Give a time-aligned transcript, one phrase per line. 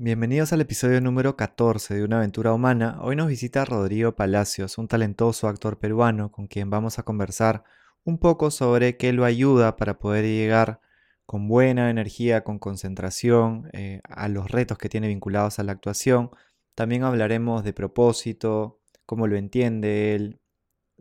[0.00, 2.98] Bienvenidos al episodio número 14 de Una aventura humana.
[3.00, 7.64] Hoy nos visita Rodrigo Palacios, un talentoso actor peruano con quien vamos a conversar
[8.04, 10.80] un poco sobre qué lo ayuda para poder llegar
[11.26, 16.30] con buena energía, con concentración eh, a los retos que tiene vinculados a la actuación.
[16.76, 20.38] También hablaremos de propósito, cómo lo entiende él.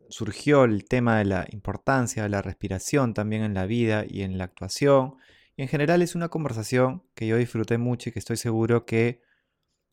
[0.09, 4.39] Surgió el tema de la importancia de la respiración también en la vida y en
[4.39, 5.17] la actuación
[5.57, 9.21] en general es una conversación que yo disfruté mucho y que estoy seguro que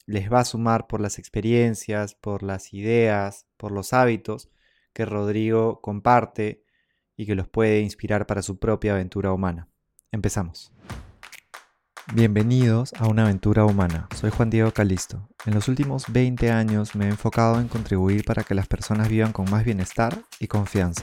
[0.07, 4.51] les va a sumar por las experiencias, por las ideas, por los hábitos
[4.93, 6.63] que Rodrigo comparte
[7.17, 9.69] y que los puede inspirar para su propia aventura humana.
[10.13, 10.71] Empezamos.
[12.13, 14.09] Bienvenidos a una aventura humana.
[14.15, 15.31] Soy Juan Diego Calisto.
[15.47, 19.33] En los últimos 20 años me he enfocado en contribuir para que las personas vivan
[19.33, 21.03] con más bienestar y confianza.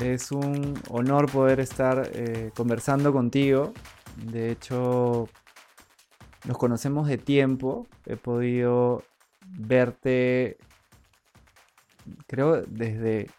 [0.00, 3.72] es un honor poder estar eh, conversando contigo.
[4.16, 5.28] De hecho,
[6.44, 7.86] nos conocemos de tiempo.
[8.06, 9.02] He podido
[9.46, 10.58] verte,
[12.26, 13.30] creo, desde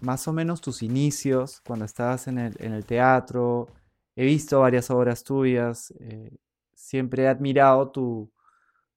[0.00, 3.68] más o menos tus inicios, cuando estabas en el, teatro.
[4.16, 5.92] He visto varias obras tuyas.
[6.00, 6.36] Eh,
[6.74, 8.30] siempre he admirado tu,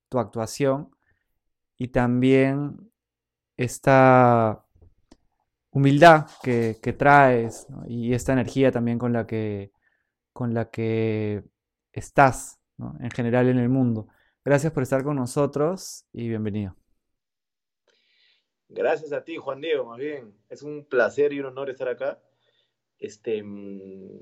[0.09, 0.89] tu actuación
[1.77, 2.91] y también
[3.57, 4.64] esta
[5.75, 9.73] humildad que, traes y esta energía también con la que,
[10.31, 11.43] con la que
[11.91, 12.61] estás
[13.01, 14.07] en general en el mundo.
[14.45, 16.77] Gracias por estar con nosotros y bienvenido.
[18.69, 20.33] Gracias a ti, Juan Diego, más bien.
[20.47, 22.21] Es un placer y un honor estar acá.
[22.97, 24.21] Este, mm,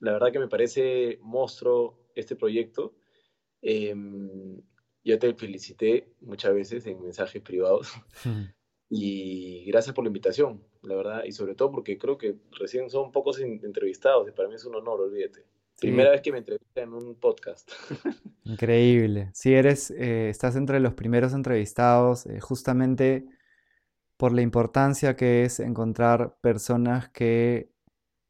[0.00, 2.94] la verdad que me parece monstruo este proyecto.
[3.62, 4.60] Em,
[5.02, 7.90] yo te felicité muchas veces en mensajes privados.
[8.92, 13.12] Y gracias por la invitación, la verdad, y sobre todo porque creo que recién son
[13.12, 15.44] pocos entrevistados y para mí es un honor, olvídate.
[15.78, 17.70] Primera vez que me entrevisté en un podcast.
[18.44, 19.30] Increíble.
[19.32, 23.24] Sí, eres, eh, estás entre los primeros entrevistados, eh, justamente
[24.18, 27.70] por la importancia que es encontrar personas que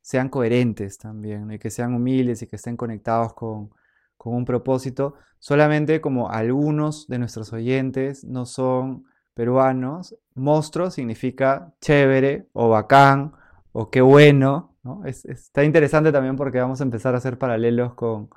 [0.00, 3.70] sean coherentes también, y que sean humildes y que estén conectados con,
[4.16, 5.14] con un propósito.
[5.40, 13.32] Solamente como algunos de nuestros oyentes no son peruanos, monstruo significa chévere o bacán
[13.72, 14.76] o qué bueno.
[15.04, 18.30] está interesante también porque vamos a empezar a hacer paralelos con,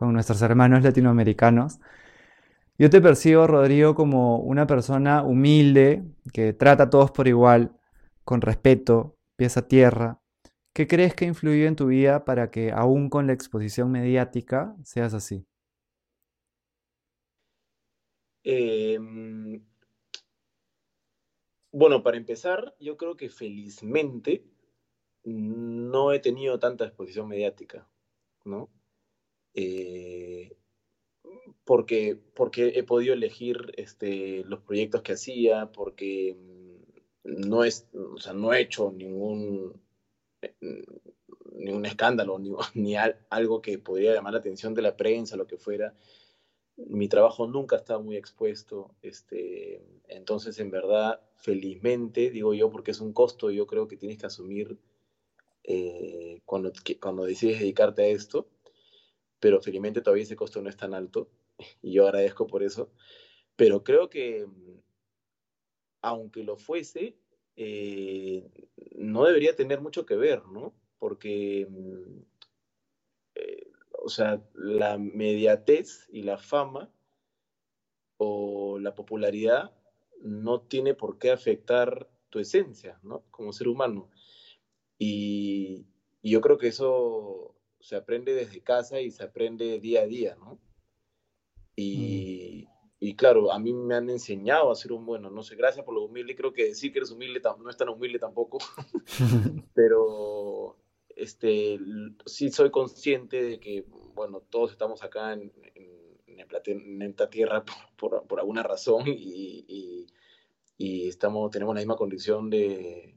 [0.00, 1.80] nuestros hermanos latinoamericanos.
[2.78, 7.72] Yo te percibo, Rodrigo, como una persona humilde, que trata a todos por igual,
[8.24, 10.20] con respeto, pies a tierra.
[10.72, 14.76] ¿Qué crees que ha influido en tu vida para que, aún con la exposición mediática,
[14.84, 15.44] seas así?
[18.44, 18.98] Eh,
[21.72, 24.44] bueno, para empezar, yo creo que felizmente
[25.24, 27.88] no he tenido tanta exposición mediática,
[28.44, 28.70] ¿no?
[29.54, 30.56] Eh,
[31.64, 36.36] porque, porque he podido elegir este, los proyectos que hacía, porque
[37.24, 39.80] no, es, o sea, no he hecho ningún,
[40.40, 40.84] eh,
[41.52, 42.96] ningún escándalo, ni, ni
[43.28, 45.94] algo que podría llamar la atención de la prensa, lo que fuera
[46.86, 53.00] mi trabajo nunca estaba muy expuesto, este, entonces en verdad, felizmente, digo yo, porque es
[53.00, 54.78] un costo, yo creo que tienes que asumir
[55.64, 58.48] eh, cuando, cuando decides dedicarte a esto,
[59.40, 61.28] pero felizmente todavía ese costo no es tan alto,
[61.82, 62.90] y yo agradezco por eso,
[63.56, 64.46] pero creo que
[66.00, 67.16] aunque lo fuese,
[67.56, 68.48] eh,
[68.94, 70.72] no debería tener mucho que ver, ¿no?
[71.00, 71.66] Porque
[74.08, 76.90] o sea, la mediatez y la fama
[78.16, 79.76] o la popularidad
[80.22, 83.22] no tiene por qué afectar tu esencia, ¿no?
[83.30, 84.08] Como ser humano.
[84.96, 85.84] Y,
[86.22, 90.58] yo creo que eso se aprende desde casa y se aprende día a día, ¿no?
[91.76, 92.66] Y,
[93.02, 93.14] mm.
[93.14, 96.06] claro, a mí me han enseñado a ser un bueno, no sé, gracias por lo
[96.06, 98.56] humilde, creo que decir que eres humilde no es tan humilde tampoco,
[99.74, 100.78] pero
[101.18, 101.78] este,
[102.26, 103.84] sí soy consciente de que,
[104.14, 105.52] bueno, todos estamos acá en,
[107.00, 107.64] esta tierra
[107.96, 110.06] por, alguna razón y,
[110.78, 113.16] estamos, tenemos la misma condición de,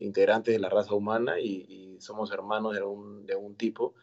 [0.00, 3.94] integrantes de la raza humana y, somos hermanos de algún, de tipo.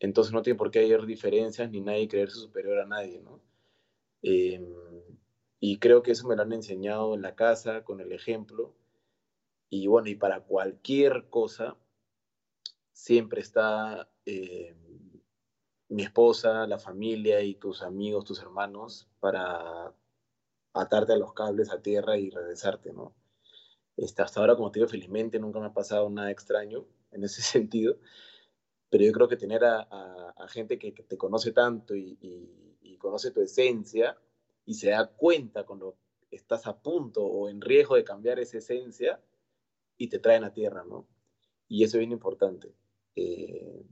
[0.00, 3.42] Entonces no tiene por qué haber diferencias ni nadie creerse superior a nadie, ¿no?
[4.22, 4.66] Em,
[5.60, 8.74] Y creo que eso me lo han enseñado en la casa, con el ejemplo.
[9.68, 11.76] Y bueno, y para cualquier cosa,
[12.92, 14.74] siempre está eh,
[15.88, 19.94] mi esposa, la familia y tus amigos, tus hermanos, para
[20.72, 23.14] atarte a los cables a tierra y regresarte, ¿no?
[23.96, 27.42] Este, hasta ahora, como te digo, felizmente nunca me ha pasado nada extraño en ese
[27.42, 27.98] sentido,
[28.90, 32.18] pero yo creo que tener a, gente que, te conoce tanto y,
[32.98, 34.16] conoce tu esencia
[34.64, 35.96] y se da cuenta cuando
[36.30, 39.20] estás a punto o en riesgo de cambiar esa esencia
[39.96, 41.08] y te traen a tierra, ¿no?
[41.66, 42.72] Y eso es bien importante.
[43.16, 43.84] Eh,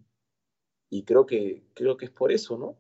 [0.89, 2.77] y creo que, creo que es por eso, ¿no?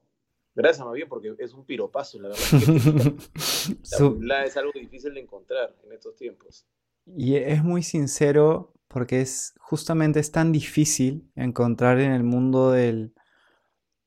[0.54, 2.42] Gracias, bien porque es un piropazo, la verdad.
[4.20, 6.66] la es algo difícil de encontrar en estos tiempos.
[7.06, 13.14] Y es muy sincero porque es justamente es tan difícil encontrar en el mundo del,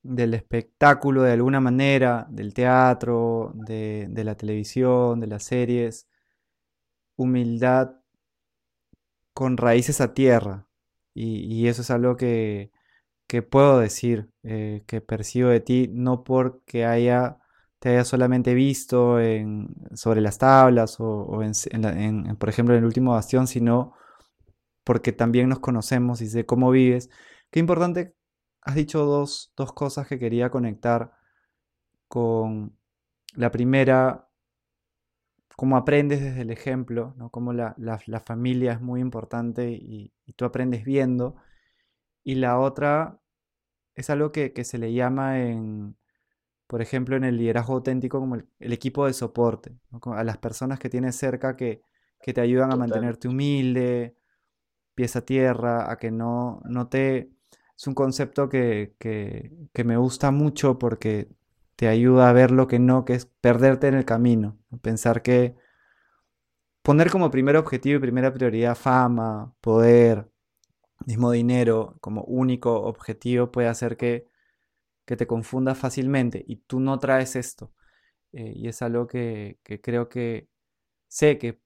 [0.04, 6.08] del espectáculo de alguna manera, del teatro, de, la televisión, de las series,
[7.16, 7.96] humildad
[9.34, 10.68] con raíces a tierra.
[11.14, 12.72] Y eso es algo que,
[13.28, 17.40] que puedo decir eh, que percibo de ti, no porque haya,
[17.80, 23.14] te haya solamente visto en, sobre las tablas o, en, por ejemplo, en el último
[23.14, 23.94] bastión, sino
[24.84, 27.10] porque también nos conocemos y sé cómo vives.
[27.52, 28.16] Qué importante,
[28.62, 31.14] has dicho dos, cosas que quería conectar
[32.08, 32.78] con
[33.36, 34.30] la primera,
[35.56, 37.30] cómo aprendes desde el ejemplo, ¿no?
[37.30, 37.76] cómo la,
[38.26, 41.36] familia es muy importante y, y, tú aprendes viendo.
[42.24, 43.20] Y la otra,
[43.96, 45.96] es algo que, se le llama en,
[46.68, 50.90] por ejemplo, en el liderazgo auténtico como el, equipo de soporte, a las personas que
[50.90, 51.82] tienes cerca que,
[52.20, 54.16] te ayudan a mantenerte humilde,
[54.96, 57.32] pies a tierra, a que no, no te...
[57.76, 58.96] Es un concepto que,
[59.84, 61.28] me gusta mucho porque
[61.76, 65.56] te ayuda a ver lo que no, que es perderte en el camino, pensar que
[66.84, 70.30] poner como primer objetivo y primera prioridad fama, poder,
[71.06, 74.32] mismo dinero como único objetivo puede hacer que,
[75.06, 77.72] te confundas fácilmente y tú no traes esto.
[78.32, 80.50] Eh, y es algo que, creo que
[81.08, 81.62] sé que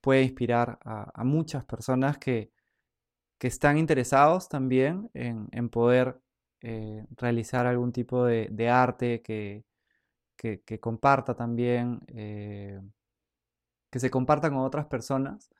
[0.00, 2.52] puede inspirar a, muchas personas que,
[3.40, 6.18] están interesados también en, poder
[6.64, 9.64] eh, realizar algún tipo de, arte que,
[10.80, 12.80] comparta también, eh,
[13.90, 15.50] que se comparta con otras personas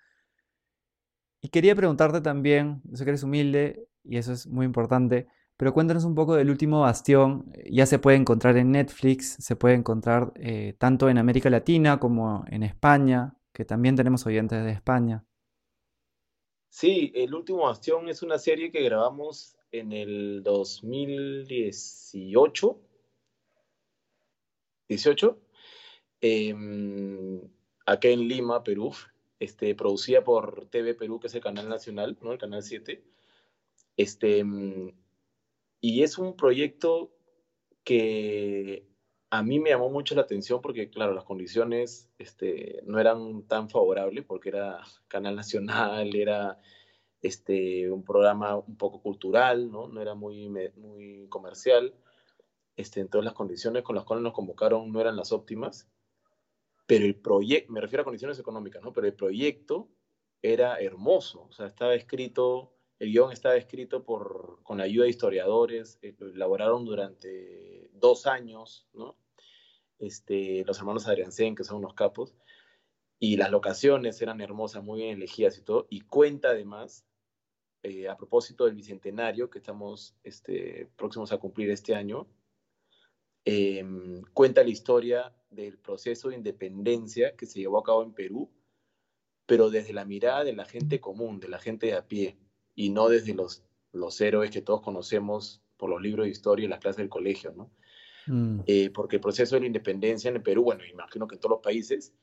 [1.44, 5.26] y quería preguntarte también, yo sé que eres humilde y eso es muy importante,
[5.58, 7.52] pero cuéntanos un poco del último bastión.
[7.70, 12.46] Ya se puede encontrar en Netflix, se puede encontrar eh, tanto en América Latina como
[12.48, 15.26] en España, que también tenemos oyentes de España.
[16.70, 22.80] Sí, El último bastión es una serie que grabamos en el 2018.
[24.88, 25.38] 18,
[26.20, 26.54] eh,
[27.86, 28.92] acá en Lima, Perú
[29.40, 32.30] este, producida por TV Perú, que es el canal nacional, ¿no?
[32.32, 33.02] el canal 7.
[33.96, 34.44] Este,
[35.80, 37.12] y es un proyecto
[37.82, 38.86] que
[39.30, 43.68] a mí me llamó mucho la atención porque, claro, las condiciones este, no eran tan
[43.68, 46.60] favorables porque era canal nacional, era
[47.24, 51.92] este, un programa un poco cultural, no, no era muy, muy comercial.
[52.76, 55.88] Este, entonces las condiciones con las cuales nos convocaron no eran las óptimas
[56.86, 58.92] pero el proyecto, me refiero a condiciones económicas, ¿no?
[58.92, 59.88] Pero el proyecto
[60.42, 65.10] era hermoso, o sea, estaba escrito, el guion estaba escrito por, con la ayuda de
[65.10, 69.16] historiadores, eh, lo elaboraron durante dos años, ¿no?
[69.98, 72.34] Este, los hermanos Adriansen, que son unos capos,
[73.18, 77.06] y las locaciones eran hermosas, muy bien elegidas y todo, y cuenta además,
[77.84, 82.26] eh, a propósito del Bicentenario, que estamos este, próximos a cumplir este año,
[83.44, 88.50] Em, cuenta la historia del proceso de independencia que se llevó a cabo en Perú,
[89.46, 92.38] pero desde la mirada de la gente común, de la gente de a pie,
[92.74, 93.62] y no desde los,
[93.92, 97.52] los héroes que todos conocemos por los libros de historia y las clases del colegio,
[97.52, 97.70] ¿no?
[98.26, 98.60] Mm.
[98.66, 101.56] Eh, porque el proceso de la independencia en el Perú, bueno, imagino que en todos
[101.56, 102.14] los países,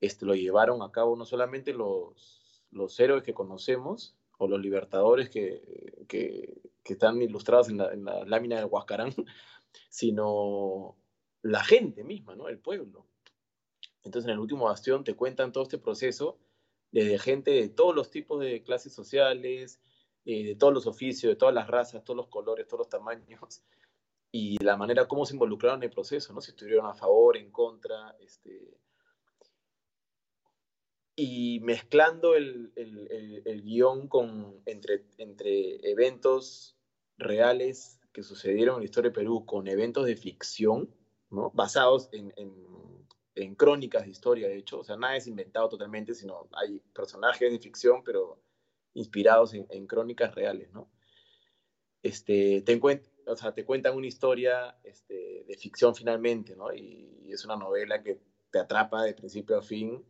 [0.00, 5.30] este, lo llevaron a cabo no solamente los, los héroes que conocemos o los libertadores
[5.30, 9.12] que, que, están ilustrados en la, en la lámina del Huascarán,
[9.90, 10.96] sino
[11.42, 12.48] la gente misma, ¿no?
[12.48, 13.06] El pueblo.
[14.02, 16.38] Entonces, en el último bastión te cuentan todo este proceso
[16.92, 19.80] desde gente de todos los tipos de clases sociales,
[20.24, 23.62] eh, de todos los oficios, de todas las razas, todos los colores, todos los tamaños,
[24.32, 26.40] y la manera como se involucraron en el proceso, ¿no?
[26.40, 28.78] Si estuvieron a favor, en contra, este...
[31.16, 36.76] Y mezclando el, el, el, guion con, entre, entre eventos
[37.16, 40.94] reales que sucedieron en la historia de Perú con eventos de ficción,
[41.30, 41.50] ¿no?
[41.54, 42.34] basados en,
[43.36, 47.52] en crónicas de historia, de hecho, o sea, nada es inventado totalmente, sino hay personajes
[47.52, 48.40] de ficción, pero
[48.94, 50.90] inspirados en, crónicas reales, ¿no?
[52.02, 52.80] Este, te,
[53.26, 56.72] o sea, te cuentan una historia este, de ficción finalmente, ¿no?
[56.72, 58.18] Y, es una novela que
[58.50, 60.02] te atrapa de principio a fin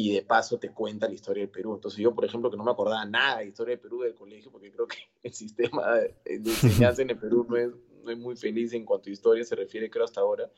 [0.00, 1.74] y de paso te cuenta la historia del Perú.
[1.74, 4.14] Entonces yo, por ejemplo, que no me acordaba nada de la historia del Perú del
[4.14, 7.70] colegio, porque creo que el sistema de, enseñanza en el Perú no es,
[8.02, 10.50] no es, muy feliz en cuanto a historia se refiere, creo, hasta ahora.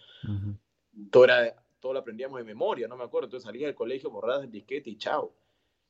[1.11, 3.27] todo, era, todo lo aprendíamos de memoria, no me acuerdo.
[3.27, 5.35] Entonces salía del colegio borradas el disquete y chao.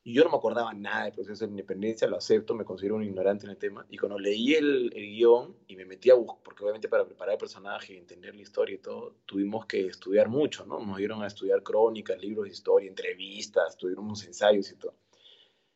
[0.05, 3.05] Y yo no me acordaba nada del proceso de independencia, lo acepto, me considero un
[3.05, 3.87] ignorante en el tema.
[3.89, 7.35] Y cuando leí el, el guion y me metí a buscar, porque obviamente para preparar
[7.35, 10.85] el personaje, entender la historia y todo, tuvimos que estudiar mucho, ¿no?
[10.85, 14.95] Nos dieron a estudiar crónicas, libros de historia, entrevistas, tuvimos ensayos y todo.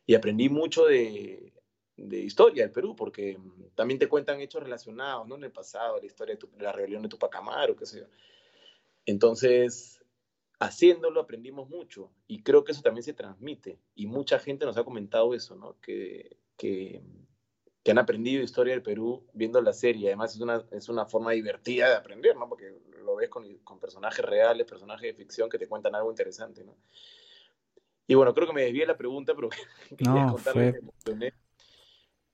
[0.06, 1.52] Y aprendí mucho de,
[1.97, 3.38] de historia del Perú, porque
[3.75, 5.37] también te cuentan hechos relacionados, ¿no?
[5.37, 8.06] En el pasado, la historia de, la rebelión de Tupac Amaru, qué sé yo.
[9.06, 10.04] Entonces,
[10.59, 14.85] haciéndolo aprendimos mucho y creo que eso también se transmite y mucha gente nos ha
[14.85, 15.79] comentado eso, ¿no?
[15.81, 17.03] Que, que,
[17.89, 20.09] han aprendido historia del Perú viendo la serie.
[20.09, 22.49] Además es una, es una forma divertida de aprender, ¿no?
[22.49, 26.65] Porque lo ves con, con personajes reales, personajes de ficción que te cuentan algo interesante,
[26.65, 26.77] ¿no?
[28.09, 29.51] Y bueno, creo que me desvié la pregunta, pero
[29.97, 30.75] quería contarles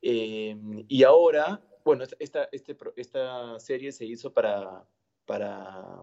[0.05, 0.57] eh,
[0.89, 4.85] y ahora, bueno, esta, este, esta serie se hizo para,
[5.27, 6.03] para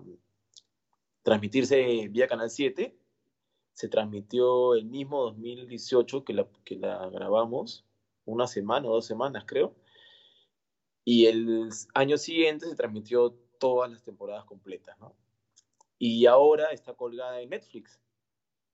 [1.29, 2.97] transmitirse vía Canal 7.
[3.73, 7.85] Se transmitió el mismo 2018 que la, que la grabamos,
[8.25, 9.75] una semana o dos semanas creo.
[11.05, 15.15] Y el año siguiente se transmitió todas las temporadas completas, ¿no?
[15.99, 18.01] Y ahora está colgada en Netflix.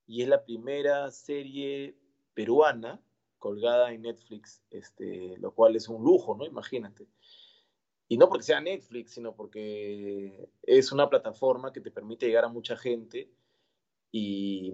[0.07, 1.97] Y es la primera serie
[2.33, 3.01] peruana
[3.37, 6.45] colgada en Netflix, este, lo cual es un lujo, ¿no?
[6.45, 7.05] Imagínate.
[8.07, 12.49] Y no porque sea Netflix, sino porque es una plataforma que te permite llegar a
[12.49, 13.31] mucha gente
[14.11, 14.71] y,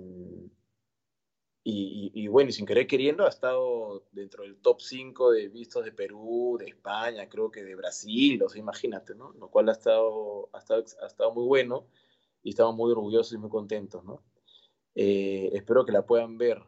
[1.63, 5.91] y, bueno, y sin querer queriendo ha estado dentro del top 5 de vistos de
[5.91, 9.31] Perú, de España, creo que de Brasil, o sea, imagínate, ¿no?
[9.33, 11.87] Lo cual ha estado, ha estado, ha estado muy bueno
[12.43, 14.23] y estamos muy orgullosos y muy contentos, ¿no?
[14.95, 16.61] Eh, espero que la puedan ver.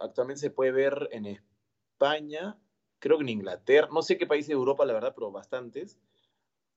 [0.00, 2.58] Actualmente se puede ver en España,
[3.04, 5.98] creo que en Inglaterra, no sé qué país de Europa, la verdad, pero bastantes.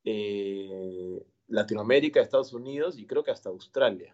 [0.03, 4.13] Eh, Latinoamérica, Estados Unidos y creo que hasta Australia.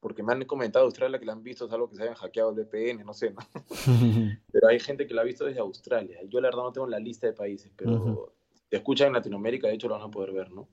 [0.00, 2.50] Porque me han comentado Australia que la han visto, es algo que se hayan hackeado
[2.50, 3.38] el VPN, no sé, ¿no?
[4.52, 6.18] pero hay gente que la ha visto desde Australia.
[6.28, 8.34] Yo la verdad no tengo la lista de países, pero
[8.68, 10.66] te escuchan en Latinoamérica, de hecho lo van a poder ver, ¿no?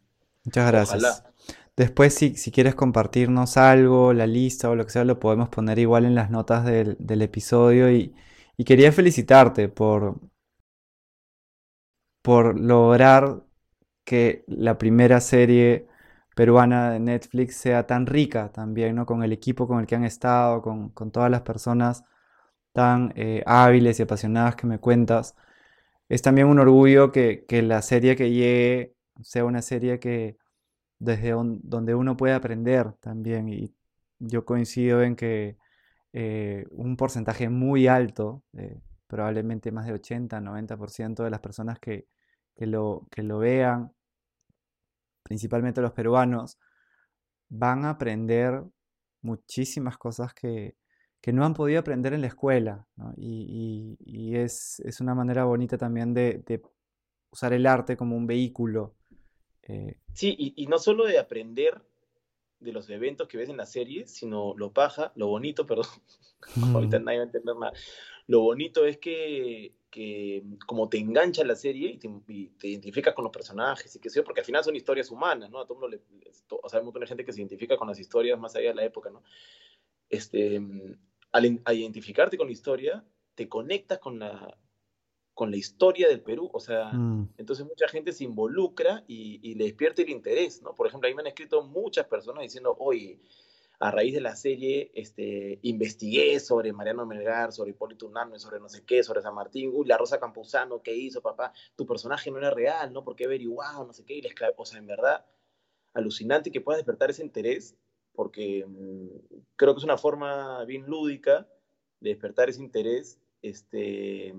[0.45, 1.23] Muchas gracias.
[1.77, 5.77] Después, si, si, quieres compartirnos algo, la lista o lo que sea, lo podemos poner
[5.77, 8.15] igual en las notas del, del episodio y,
[8.57, 10.19] y quería felicitarte por,
[12.21, 13.43] por lograr
[14.05, 15.87] que la primera serie
[16.35, 19.05] peruana de Netflix sea tan rica también, ¿no?
[19.05, 22.03] Con el equipo con el que han estado, con, todas las personas
[22.73, 25.35] tan eh, hábiles y apasionadas que me cuentas.
[26.09, 30.37] Es también un orgullo que, la serie que llegue sea una serie que
[30.99, 33.49] desde donde uno puede aprender también.
[33.49, 33.75] Y
[34.19, 35.57] yo coincido en que
[36.13, 42.07] eh, un porcentaje muy alto, eh, probablemente más de 80-90% de las personas que,
[42.57, 43.91] lo, que lo vean,
[45.23, 46.59] principalmente los peruanos,
[47.49, 48.63] van a aprender
[49.21, 50.75] muchísimas cosas que,
[51.31, 52.85] no han podido aprender en la escuela.
[53.17, 56.61] Y, es, una manera bonita también de,
[57.31, 58.95] usar el arte como un vehículo.
[59.63, 59.99] Eh.
[60.13, 61.81] Sí, y, no solo de aprender
[62.63, 65.87] de los eventos que ves en la serie, sino lo paja, lo bonito, perdón,
[66.73, 67.73] ahorita nadie va a entender nada.
[68.27, 72.09] Lo bonito es que, que como te engancha la serie y te,
[72.57, 75.59] te, identificas con los personajes y que sé porque al final son historias humanas, ¿no?
[75.59, 76.01] A todo mundo le,
[76.49, 78.69] o sea, hay un montón de gente que se identifica con las historias más allá
[78.69, 79.23] de la época, ¿no?
[80.09, 80.61] Este,
[81.31, 83.03] al, al identificarte con la historia,
[83.35, 84.57] te conectas con la,
[85.33, 87.33] con la historia del Perú, o sea, mm.
[87.37, 90.75] entonces mucha gente se involucra y, le despierta el interés, ¿no?
[90.75, 93.19] Por ejemplo, ahí me han escrito muchas personas diciendo, oye,
[93.79, 98.69] a raíz de la serie, este, investigué sobre Mariano Melgar, sobre Hipólito Unanue, sobre no
[98.69, 101.51] sé qué, sobre San Martín, uy, la Rosa Campuzano, ¿qué hizo, papá?
[101.75, 103.03] Tu personaje no era real, ¿no?
[103.03, 105.25] Porque averiguado, no sé qué, y les o sea, en verdad,
[105.93, 107.75] alucinante que puedas despertar ese interés,
[108.13, 109.07] porque mm,
[109.55, 111.47] creo que es una forma bien lúdica
[111.99, 114.35] de despertar ese interés, este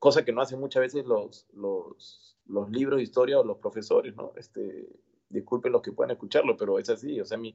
[0.00, 4.16] cosa que no hacen muchas veces los, los, los, libros de historia o los profesores,
[4.16, 4.32] ¿no?
[4.34, 4.88] Este,
[5.28, 7.54] disculpen los que puedan escucharlo, pero es así, o sea, mi,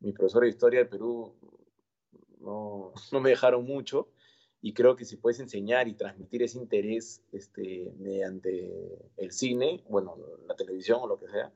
[0.00, 1.32] mi profesor de historia de Perú
[2.40, 4.08] no, no, me dejaron mucho
[4.60, 10.16] y creo que si puedes enseñar y transmitir ese interés este, mediante el cine, bueno,
[10.48, 11.52] la televisión o lo que sea,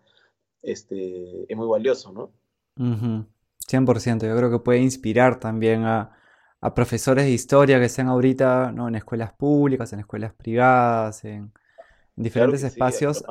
[0.62, 2.32] este, es muy valioso, ¿no?
[2.76, 6.16] 100%, yo creo que puede inspirar también a,
[6.74, 8.88] profesores de historia que estén ahorita ¿no?
[8.88, 11.52] en escuelas públicas, en escuelas privadas, en,
[12.16, 13.24] diferentes espacios.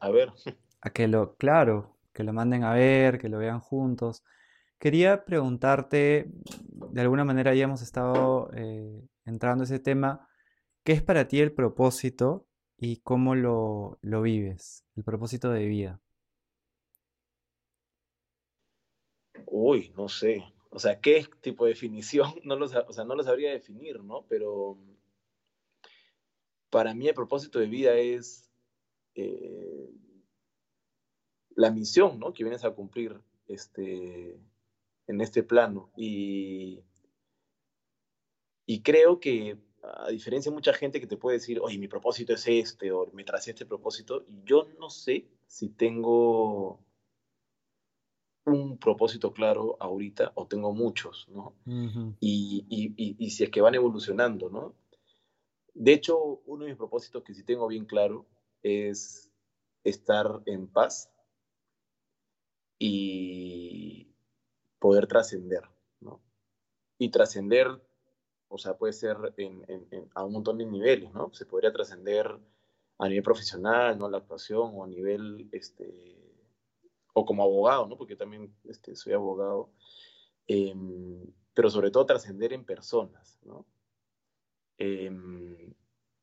[0.00, 0.30] a ver.
[0.82, 4.24] A que lo, claro, que lo manden a ver, que lo vean juntos.
[4.78, 6.30] Quería preguntarte,
[6.90, 10.26] de alguna manera ya hemos estado eh, entrando a ese tema,
[10.82, 12.46] ¿qué es para ti el propósito
[12.78, 16.00] y cómo lo, lo vives, el propósito de vida?
[19.44, 20.42] Uy, no sé.
[20.70, 22.32] O sea, ¿qué tipo de definición?
[22.44, 24.24] No lo, o sea, no lo sabría definir, ¿no?
[24.28, 24.78] Pero
[26.70, 28.48] para mí el propósito de vida es
[29.14, 29.90] eh,
[31.56, 32.32] la misión, ¿no?
[32.32, 34.40] Que vienes a cumplir este,
[35.08, 35.90] en este plano.
[35.96, 36.84] Y,
[38.66, 42.32] y creo que, a diferencia de mucha gente que te puede decir, oye, mi propósito
[42.32, 46.78] es este, o me tracé este propósito, yo no sé si tengo
[48.46, 51.54] un propósito claro ahorita o tengo muchos, ¿no?
[52.20, 54.74] y, y, y, si es que van evolucionando, ¿no?
[55.74, 58.26] De hecho, uno de mis propósitos que sí tengo bien claro
[58.62, 59.30] es
[59.84, 61.10] estar en paz
[62.78, 64.08] y
[64.78, 65.62] poder trascender,
[66.00, 66.20] ¿no?
[66.98, 67.68] Y trascender,
[68.48, 69.16] o sea, puede ser
[70.14, 71.32] a un montón de niveles, ¿no?
[71.32, 72.38] Se podría trascender
[72.98, 74.10] a nivel profesional, ¿no?
[74.10, 76.19] La actuación, o a nivel, este,
[77.12, 77.96] o como abogado, ¿no?
[77.96, 79.70] Porque también este, soy abogado,
[80.46, 83.66] em, pero sobre todo trascender en personas, ¿no?
[84.78, 85.74] Em,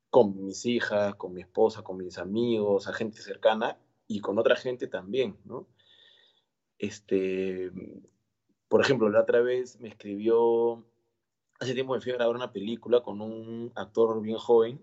[0.10, 4.56] con mis hijas, con mi esposa, con mis amigos, a gente cercana y con otra
[4.56, 5.68] gente también, ¿no?
[6.80, 7.72] Este,
[8.68, 10.86] por ejemplo, la otra vez me escribió,
[11.60, 14.82] hace tiempo me fui a grabar una película con un actor bien joven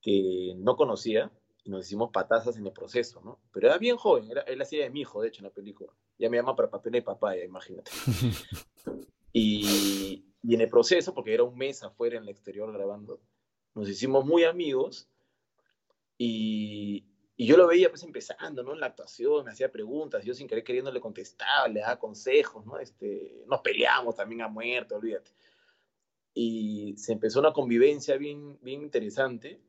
[0.00, 1.32] que no conocía
[1.64, 3.40] y nos hicimos patazas en el proceso, ¿no?
[3.50, 5.92] Pero era bien joven, era, él hacía de mi hijo, de hecho, en la película.
[6.18, 7.90] Ya me llama para papel de papá, imagínate.
[9.32, 13.18] y, y en el proceso, porque era un mes afuera en el exterior grabando,
[13.74, 15.08] nos hicimos muy amigos
[16.18, 18.74] y, y yo lo veía pues empezando, ¿no?
[18.74, 22.66] En la actuación, me hacía preguntas, yo sin querer queriendo le contestaba, le daba consejos,
[22.66, 22.78] ¿no?
[22.78, 25.30] Este, nos peleamos también a muerte, olvídate.
[26.34, 29.62] Y se empezó una convivencia bien, bien interesante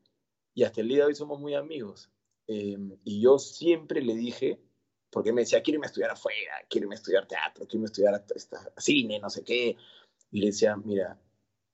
[0.55, 2.09] y hasta el día de hoy somos muy amigos.
[2.47, 4.59] Em, y yo siempre le dije,
[5.11, 7.91] porque me decía, quiero irme a estudiar afuera, quiero irme estudiar teatro, quiero irme a
[7.91, 9.75] estudiar cine, no sé qué.
[10.31, 11.19] Y le decía, mira,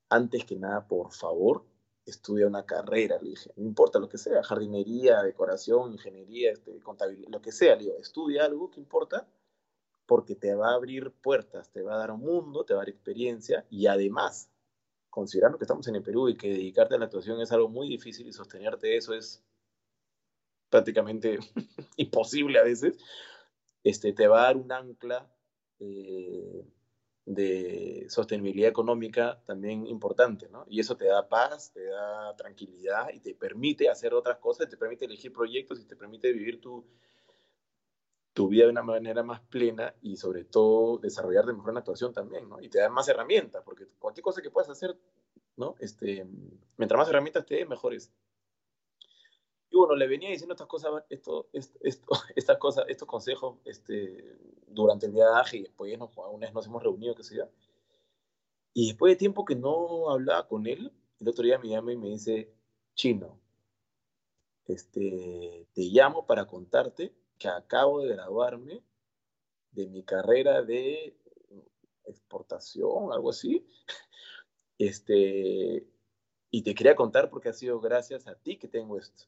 [0.09, 1.65] antes que nada, por favor,
[2.05, 7.29] estudia una carrera, le dije, no importa lo que sea, jardinería, decoración, ingeniería, este, contabilidad,
[7.29, 9.27] lo que sea, le digo, estudia algo que importa
[10.07, 12.83] porque te va a abrir puertas, te va a dar un mundo, te va a
[12.83, 14.49] dar experiencia y además,
[15.11, 17.87] considerando que estamos en el Perú y que dedicarte a la actuación es algo muy
[17.87, 19.43] difícil y sostenerte eso es
[20.71, 21.37] prácticamente
[21.97, 22.97] imposible a veces,
[23.83, 25.29] este, te va a dar un ancla
[25.79, 26.65] eh,
[27.25, 30.65] de sostenibilidad económica también importante, ¿no?
[30.67, 34.77] Y eso te da paz, te da tranquilidad y te permite hacer otras cosas, te
[34.77, 36.87] permite elegir proyectos y te permite vivir tu,
[38.33, 42.13] tu vida de una manera más plena y sobre todo desarrollar de mejor en actuación
[42.13, 42.61] también, ¿no?
[42.61, 44.97] Y te da más herramientas, porque cualquier cosa que puedas hacer,
[45.57, 45.75] ¿no?
[45.79, 46.25] Este,
[46.77, 48.11] mientras más herramientas te dé, mejor es.
[49.69, 55.07] Y bueno, le venía diciendo estas cosas, esto, esto, estas cosas, estos consejos este, durante
[55.07, 57.49] el viaje y después nos, una vez nos hemos reunido, qué sé yo.
[58.73, 61.97] Y después de tiempo que no hablaba con él, el otro día me llama y
[61.97, 62.53] me dice,
[62.95, 63.37] Chino,
[64.65, 68.83] este, te llamo para contarte que acabo de graduarme
[69.71, 71.17] de mi carrera de
[72.05, 73.65] exportación, algo así.
[74.77, 75.87] Este,
[76.49, 79.25] y te quería contar porque ha sido gracias a ti que tengo esto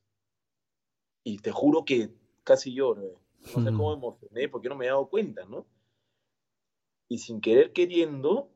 [1.23, 2.11] y te juro que
[2.43, 3.03] casi lloro.
[3.03, 3.17] Eh.
[3.55, 5.65] No sé cómo me emocioné porque no me he dado cuenta, ¿no?
[7.07, 8.49] Y sin querer queriendo,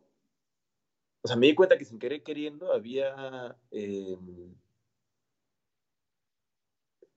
[1.22, 4.56] o sea, me di cuenta que sin querer queriendo había em,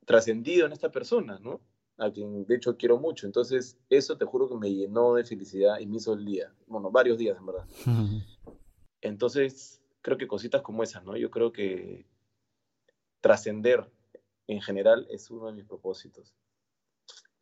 [0.04, 1.60] trascendido en esta persona, ¿no?
[2.00, 3.26] A quien de hecho quiero mucho.
[3.26, 6.52] Entonces, eso te juro que me llenó de felicidad y me hizo el día.
[6.66, 7.66] Bueno, varios días, en verdad.
[9.02, 11.16] Entonces, creo que cositas como esas, ¿no?
[11.16, 12.06] Yo creo que
[13.20, 13.90] trascender
[14.46, 16.34] en general es uno de mis propósitos.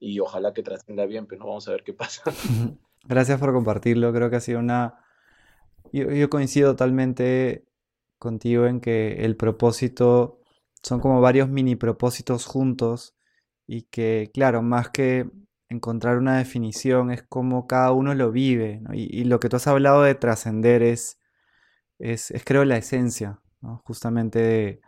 [0.01, 2.23] Y ojalá que trascienda bien, pero no vamos a ver qué pasa.
[3.05, 4.13] Gracias por compartirlo.
[4.13, 5.05] Creo que ha sido una...
[5.93, 7.65] Yo, coincido totalmente
[8.19, 10.41] contigo en que el propósito
[10.83, 13.18] son como varios mini propósitos juntos
[13.69, 15.31] y que, claro, más que
[15.69, 18.83] encontrar una definición es como cada uno lo vive.
[18.95, 21.21] Y, lo que tú has hablado de trascender es,
[21.99, 23.41] es, creo, la esencia,
[23.85, 24.81] justamente de,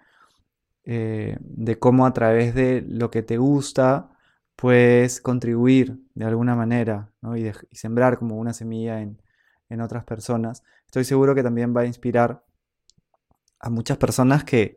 [0.85, 4.11] eh, de cómo a través de lo que te gusta
[4.57, 9.21] puedes contribuir de alguna manera y, sembrar como una semilla en,
[9.81, 12.45] otras personas, estoy seguro que también va a inspirar
[13.61, 14.77] a muchas personas que,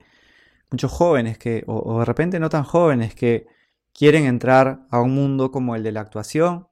[0.70, 3.48] muchos jóvenes que, o, de repente no tan jóvenes, que
[3.94, 6.68] quieren entrar a un mundo como el de la actuación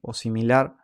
[0.00, 0.76] o similar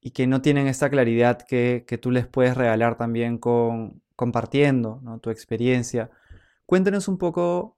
[0.00, 5.30] y que no tienen esta claridad que, tú les puedes regalar también con, compartiendo tu
[5.30, 6.10] experiencia.
[6.64, 7.76] Cuéntanos un poco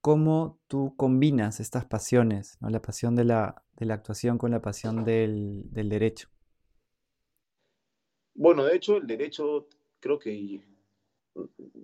[0.00, 6.28] cómo tú combinas estas pasiones, la pasión de la, actuación con la pasión del, derecho.
[8.34, 9.68] Bueno, de hecho, el derecho
[10.00, 10.60] creo que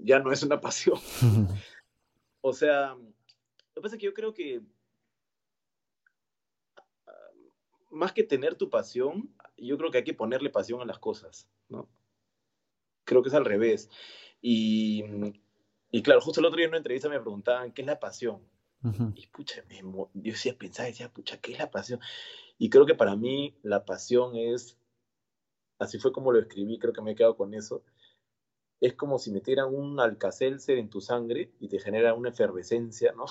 [0.03, 0.99] ya no es una pasión.
[2.41, 2.97] o sea,
[3.75, 4.63] lo que pasa es que yo creo que
[7.91, 11.49] más que tener tu pasión, yo creo que hay que ponerle pasión a las cosas,
[11.69, 11.89] ¿no?
[13.05, 13.89] Creo que es al revés.
[14.41, 15.05] Y
[15.95, 18.43] y claro, justo el otro día en una entrevista me preguntaban, ¿qué es la pasión?
[19.15, 22.01] Y pucha, yo decía, pensaba, decía, pucha, ¿qué es la pasión?
[22.59, 24.77] Y creo que para mí la pasión es,
[25.79, 27.85] así fue como lo escribí, creo que me he quedado con eso,
[28.81, 33.27] es como si metieran un alcacelser en tu sangre y te genera una efervescencia, ¿no?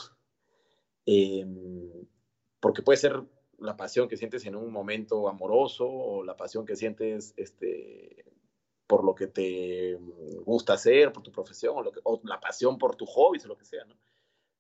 [1.06, 2.08] Em,
[2.60, 3.22] porque puede ser
[3.60, 8.26] la pasión que sientes en un momento amoroso o la pasión que sientes este,
[8.88, 9.96] por lo que te
[10.46, 13.58] gusta hacer, por tu profesión, o, lo que, la pasión por tu hobby, o lo
[13.58, 13.86] que sea.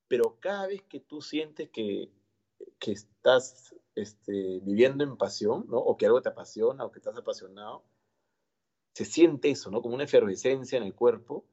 [0.07, 2.09] Pero cada vez que tú sientes que,
[2.79, 5.77] que estás este, viviendo en pasión, ¿no?
[5.77, 7.83] O que algo te apasiona, o que estás apasionado,
[8.93, 9.81] se siente eso, ¿no?
[9.81, 11.45] Como una efervescencia en el cuerpo,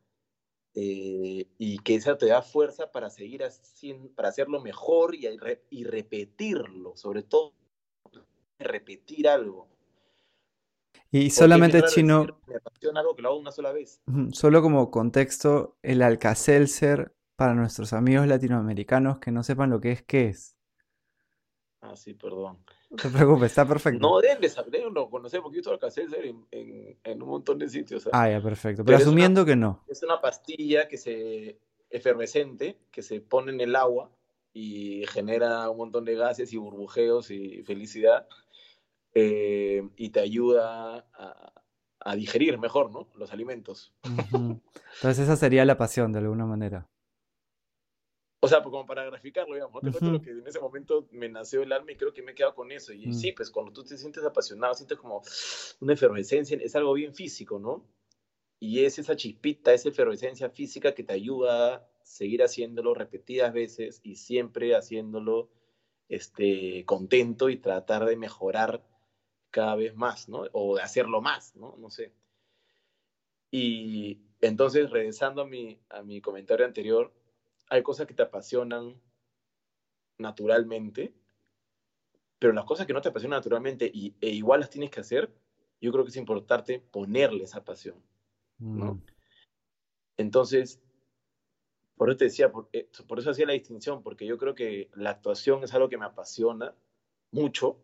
[0.74, 5.26] eh, y que esa te da fuerza para seguir haciendo, para hacerlo mejor y,
[5.70, 7.54] y repetirlo, sobre todo
[8.58, 9.68] repetir algo.
[11.10, 12.26] Y solamente chino.
[12.46, 14.00] me apasiona algo que lo hago una sola vez.
[14.32, 20.02] Solo como contexto, el Alcacelser para nuestros amigos latinoamericanos que no sepan lo que es,
[20.02, 20.56] ¿qué es?
[21.80, 22.64] Ah, sí, perdón.
[22.90, 24.00] No te preocupes, está perfecto.
[24.00, 27.68] No, deben de saber, no conocer, porque yo uso Alcacelser en, en, un montón de
[27.68, 28.08] sitios.
[28.12, 28.84] Ah, ya, perfecto.
[28.84, 29.84] Pero, asumiendo que no.
[29.86, 31.58] Es una pastilla que se
[31.90, 34.10] efervescente que se pone en el agua
[34.52, 38.26] y genera un montón de gases y burbujeos y felicidad
[39.14, 41.52] eh, y te ayuda a,
[42.16, 43.08] digerir mejor ¿no?
[43.16, 43.92] los alimentos.
[44.32, 46.88] Entonces esa sería la pasión de alguna manera.
[48.42, 51.28] O sea, pues como para graficarlo, digamos, te cuento lo que en ese momento me
[51.28, 52.92] nació el alma y creo que me he quedado con eso.
[52.92, 53.12] Y mm.
[53.12, 55.22] sí, pues cuando tú te sientes apasionado, sientes como
[55.80, 57.86] una efervescencia, es algo bien físico, ¿no?
[58.58, 64.00] Y es esa chispita, esa efervescencia física que te ayuda a seguir haciéndolo repetidas veces
[64.02, 65.50] y siempre haciéndolo
[66.08, 68.86] este, contento y tratar de mejorar
[69.50, 70.44] cada vez más, ¿no?
[70.52, 71.76] O de hacerlo más, ¿no?
[71.78, 72.14] No sé.
[73.50, 77.12] Y entonces, regresando a mi, a mi comentario anterior,
[77.70, 79.00] hay cosas que te apasionan
[80.18, 81.14] naturalmente,
[82.38, 85.32] pero las cosas que no te apasionan naturalmente y, e igual las tienes que hacer,
[85.80, 88.02] yo creo que es importante ponerle esa pasión,
[88.58, 88.94] ¿no?
[88.94, 89.02] Mm.
[90.18, 90.82] Entonces,
[91.96, 94.90] por eso te decía, por, eh, por eso hacía la distinción, porque yo creo que
[94.94, 96.74] la actuación es algo que me apasiona
[97.30, 97.82] mucho,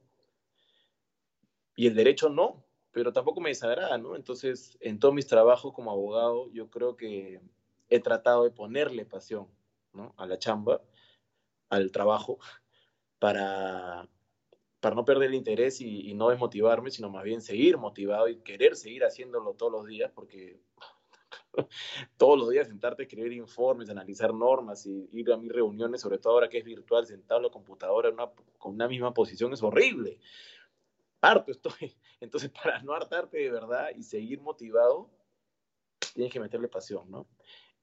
[1.76, 4.16] y el derecho no, pero tampoco me desagrada, ¿no?
[4.16, 7.40] Entonces, en todos mis trabajos como abogado, yo creo que
[7.88, 9.48] he tratado de ponerle pasión,
[9.96, 10.14] ¿no?
[10.16, 10.82] A la chamba,
[11.68, 12.38] al trabajo,
[13.18, 14.08] para,
[14.80, 18.76] para no perder el interés y, no desmotivarme, sino más bien seguir motivado y querer
[18.76, 20.60] seguir haciéndolo todos los días, porque
[22.16, 26.18] todos los días sentarte a escribir informes, analizar normas y ir a mis reuniones, sobre
[26.18, 28.14] todo ahora que es virtual, sentado en la computadora
[28.58, 30.20] con una misma posición, es horrible
[31.20, 31.96] harto estoy.
[32.20, 35.10] Entonces, para no hartarte de verdad y seguir motivado,
[36.14, 37.26] tienes que meterle pasión, ¿no?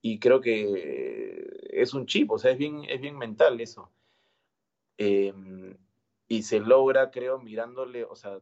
[0.05, 3.89] Y creo que es un chip, o sea, es bien, es bien mental eso.
[4.97, 5.77] Em,
[6.27, 8.41] y se logra, creo, mirándole, o sea,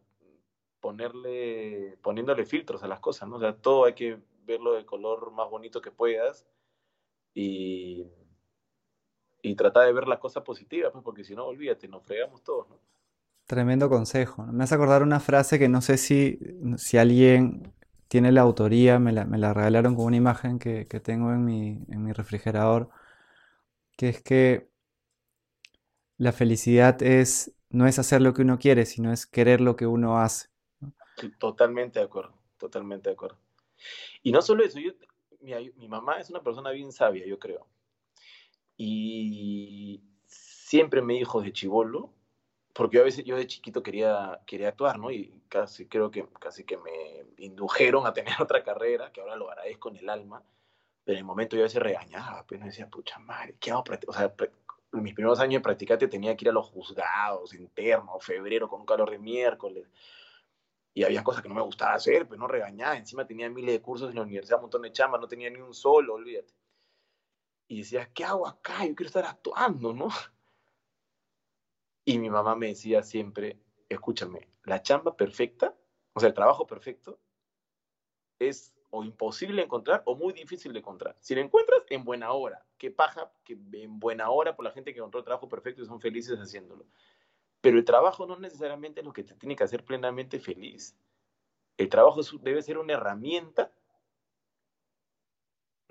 [0.79, 3.35] ponerle, poniéndole filtros a las cosas, ¿no?
[3.35, 6.47] O sea, todo hay que verlo de color más bonito que puedas
[7.35, 8.07] y,
[9.43, 12.67] y tratar de ver la cosa positiva, pues, porque si no, olvídate, nos fregamos todos,
[12.69, 12.79] ¿no?
[13.45, 14.47] Tremendo consejo.
[14.47, 16.39] Me hace acordar una frase que no sé si,
[16.77, 17.71] si alguien
[18.11, 22.11] tiene la autoría, me la, regalaron con una imagen que, tengo en mi, en mi,
[22.11, 22.89] refrigerador,
[23.95, 24.69] que es que
[26.17, 29.87] la felicidad es, no es hacer lo que uno quiere, sino es querer lo que
[29.87, 30.49] uno hace.
[31.39, 33.37] Totalmente de acuerdo, totalmente de acuerdo.
[34.21, 34.77] Y no solo eso,
[35.39, 37.65] mi, mi mamá es una persona bien sabia, yo creo.
[38.75, 42.11] Y siempre me dijo de chivolo,
[42.73, 45.11] porque a veces yo de chiquito quería, quería actuar, ¿no?
[45.11, 49.49] Y casi creo que casi que me indujeron a tener otra carrera, que ahora lo
[49.49, 50.43] agradezco en el alma,
[51.03, 53.83] pero en el momento yo a veces regañaba, pues no decía, pucha madre, ¿qué hago?
[54.07, 54.33] O sea,
[54.93, 58.81] en mis primeros años de practicante tenía que ir a los juzgados internos, febrero, con
[58.81, 59.89] un calor de miércoles.
[60.93, 62.97] Y había cosas que no me gustaba hacer, pues no regañaba.
[62.97, 65.61] Encima tenía miles de cursos en la universidad, un montón de chamba, no tenía ni
[65.61, 66.53] un solo, olvídate.
[67.69, 68.85] Y decía, ¿qué hago acá?
[68.85, 70.09] Yo quiero estar actuando, ¿no?
[72.11, 75.73] Y mi mamá me decía siempre, escúchame, la chamba perfecta,
[76.11, 77.21] o sea, el trabajo perfecto,
[78.37, 81.15] es o imposible encontrar o muy difícil de encontrar.
[81.21, 82.65] Si lo encuentras, en buena hora.
[82.77, 85.85] Qué paja que en buena hora por la gente que encontró el trabajo perfecto y
[85.85, 86.85] son felices haciéndolo.
[87.61, 90.97] Pero el trabajo no necesariamente es lo que te tiene que hacer plenamente feliz.
[91.77, 93.71] El trabajo debe ser una herramienta,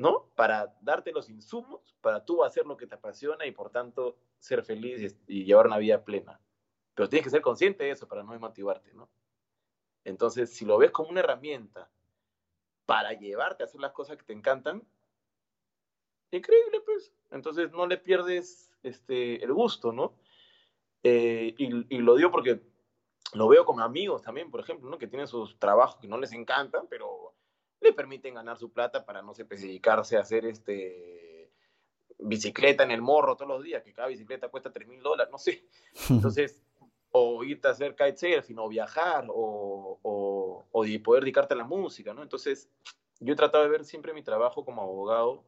[0.01, 0.31] ¿no?
[0.35, 4.65] Para darte los insumos, para tú hacer lo que te apasiona y por tanto ser
[4.65, 6.41] feliz y llevar una vida plena.
[6.95, 9.11] Pero tienes que ser consciente de eso para no desmotivarte, ¿no?
[10.05, 11.91] Entonces, si lo ves como una herramienta
[12.87, 14.83] para llevarte a hacer las cosas que te encantan,
[16.31, 17.13] increíble, pues.
[17.31, 20.15] Entonces no le pierdes este, el gusto, ¿no?
[21.03, 22.63] Eh, y, lo digo porque
[23.35, 24.97] lo veo con amigos también, por ejemplo, ¿no?
[24.97, 27.30] Que tienen sus trabajos que no les encantan, pero
[27.81, 31.51] le permiten ganar su plata para, no sé, pues, dedicarse a hacer este
[32.19, 35.39] bicicleta en el morro todos los días, que cada bicicleta cuesta 3 mil dólares, no
[35.39, 35.65] sé.
[36.11, 36.63] Entonces,
[37.13, 42.13] o irte a hacer kitesurfing, o viajar, o, o, o poder dedicarte a la música,
[42.13, 42.23] ¿no?
[42.23, 42.69] Entonces,
[43.19, 45.45] yo he tratado de ver siempre mi trabajo como abogado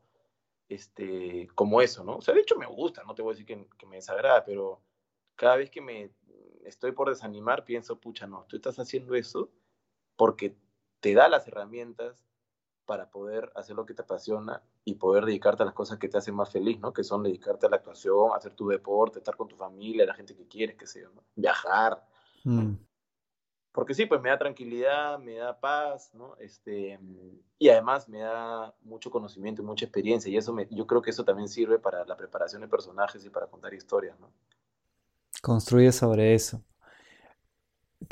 [0.69, 2.17] este, como eso, ¿no?
[2.17, 4.45] O sea, de hecho me gusta, no te voy a decir que, que me desagrada,
[4.45, 4.81] pero
[5.37, 6.11] cada vez que me
[6.65, 9.51] estoy por desanimar, pienso, pucha, no, tú estás haciendo eso
[10.17, 10.55] porque
[11.03, 12.25] te da las herramientas
[12.87, 16.17] para poder hacer lo que te apasiona y poder dedicarte a las cosas que te
[16.17, 16.93] hacen más feliz, ¿no?
[16.93, 20.37] Que son dedicarte a la actuación, hacer tu deporte, estar con tu familia, la gente
[20.37, 21.25] que quieres, que sea, ¿no?
[21.35, 22.07] Viajar.
[22.45, 22.75] Mm.
[23.73, 26.37] Porque sí, pues me da tranquilidad, me da paz, ¿no?
[26.37, 27.01] Este,
[27.59, 30.31] y además me da mucho conocimiento y mucha experiencia.
[30.31, 33.31] Y eso me, yo creo que eso también sirve para la preparación de personajes y
[33.31, 34.31] para contar historias, ¿no?
[35.41, 36.63] Construye sobre eso.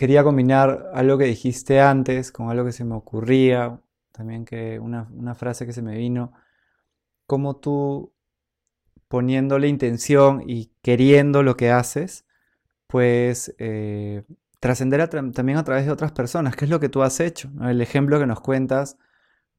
[0.00, 3.82] Quería combinar algo que dijiste antes con algo que se me ocurría,
[4.12, 6.32] también que una, frase que se me vino,
[7.26, 8.10] como tú
[9.08, 12.24] poniéndole intención y queriendo lo que haces,
[12.86, 14.24] pues eh,
[14.58, 17.50] trascender también a través de otras personas, que es lo que tú has hecho.
[17.60, 18.96] El ejemplo que nos cuentas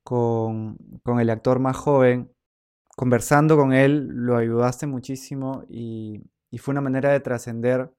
[0.04, 0.80] con,
[1.20, 2.32] el actor más joven,
[2.96, 6.24] conversando con él, lo ayudaste muchísimo y,
[6.58, 7.92] fue una manera de trascender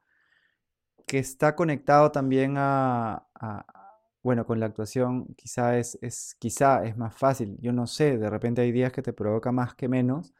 [1.13, 3.27] que está conectado también a,
[4.23, 8.31] bueno, con la actuación quizá es, es, quizá es más fácil, yo no sé, de
[8.31, 10.33] repente hay días que te provoca más que menos,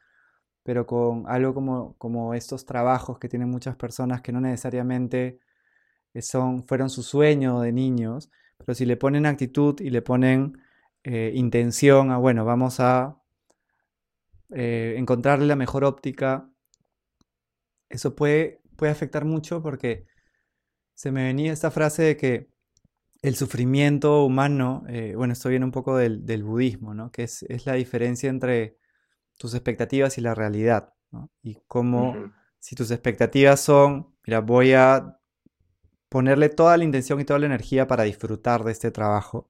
[0.63, 5.37] pero con algo como, como estos trabajos que tienen muchas personas que no necesariamente
[6.19, 10.57] son, fueron su sueño de niños, pero si le ponen actitud y le ponen
[11.03, 13.21] eh, intención a, bueno, vamos a
[14.49, 16.49] eh, encontrarle la mejor óptica,
[17.89, 20.11] eso puede, puede afectar mucho porque
[20.93, 22.49] se me venía esta frase de que
[23.21, 27.11] el sufrimiento humano, eh, bueno, esto viene un poco del, budismo, ¿no?
[27.11, 28.77] Que es, la diferencia entre
[29.37, 31.31] tus expectativas y la realidad, ¿no?
[31.41, 35.17] Y cómo, si tus expectativas son, mira, voy a
[36.09, 39.49] ponerle toda la intención y toda la energía para disfrutar de este trabajo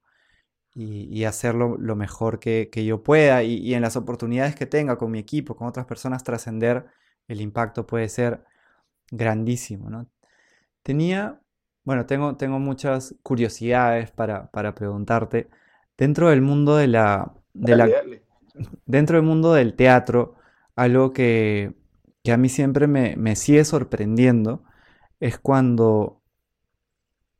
[0.72, 5.18] y, hacerlo lo mejor que, yo pueda y, en las oportunidades que tenga con mi
[5.18, 6.86] equipo, con otras personas, trascender,
[7.28, 8.44] el impacto puede ser
[9.10, 9.90] grandísimo.
[9.90, 10.08] ¿no?
[10.84, 11.40] Tenía,
[11.82, 15.48] bueno, tengo, tengo muchas curiosidades para, preguntarte.
[15.98, 17.34] Dentro del mundo de la...
[18.86, 20.36] Dentro del mundo del teatro,
[20.76, 21.74] algo que,
[22.32, 24.62] a mí siempre me, me sigue sorprendiendo
[25.18, 26.22] es cuando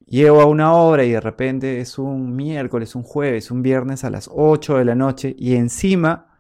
[0.07, 4.11] Llego a una hora y de repente es un miércoles, un jueves, un viernes a
[4.11, 6.39] las 8 de la noche y encima,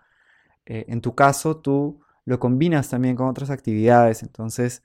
[0.67, 4.23] eh, en tu caso, tú lo combinas también con otras actividades.
[4.23, 4.85] Entonces,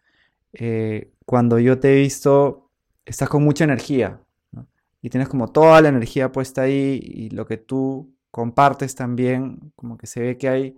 [0.53, 2.71] eh, cuando yo te he visto,
[3.05, 4.19] estás con mucha energía
[4.99, 9.95] y tienes como toda la energía puesta ahí y lo que tú compartes también, como
[9.95, 10.75] que se ve que hay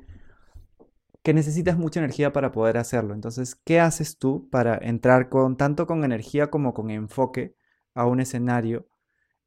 [1.24, 3.14] que necesitas mucha energía para poder hacerlo.
[3.14, 7.56] Entonces, ¿qué haces tú para entrar con tanto con energía como con enfoque
[7.94, 8.90] a un escenario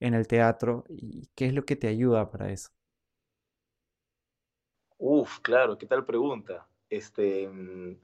[0.00, 2.70] en el teatro y qué es lo que te ayuda para eso?
[4.96, 6.66] Uf, claro, ¿qué tal pregunta?
[6.88, 7.98] Este, mm,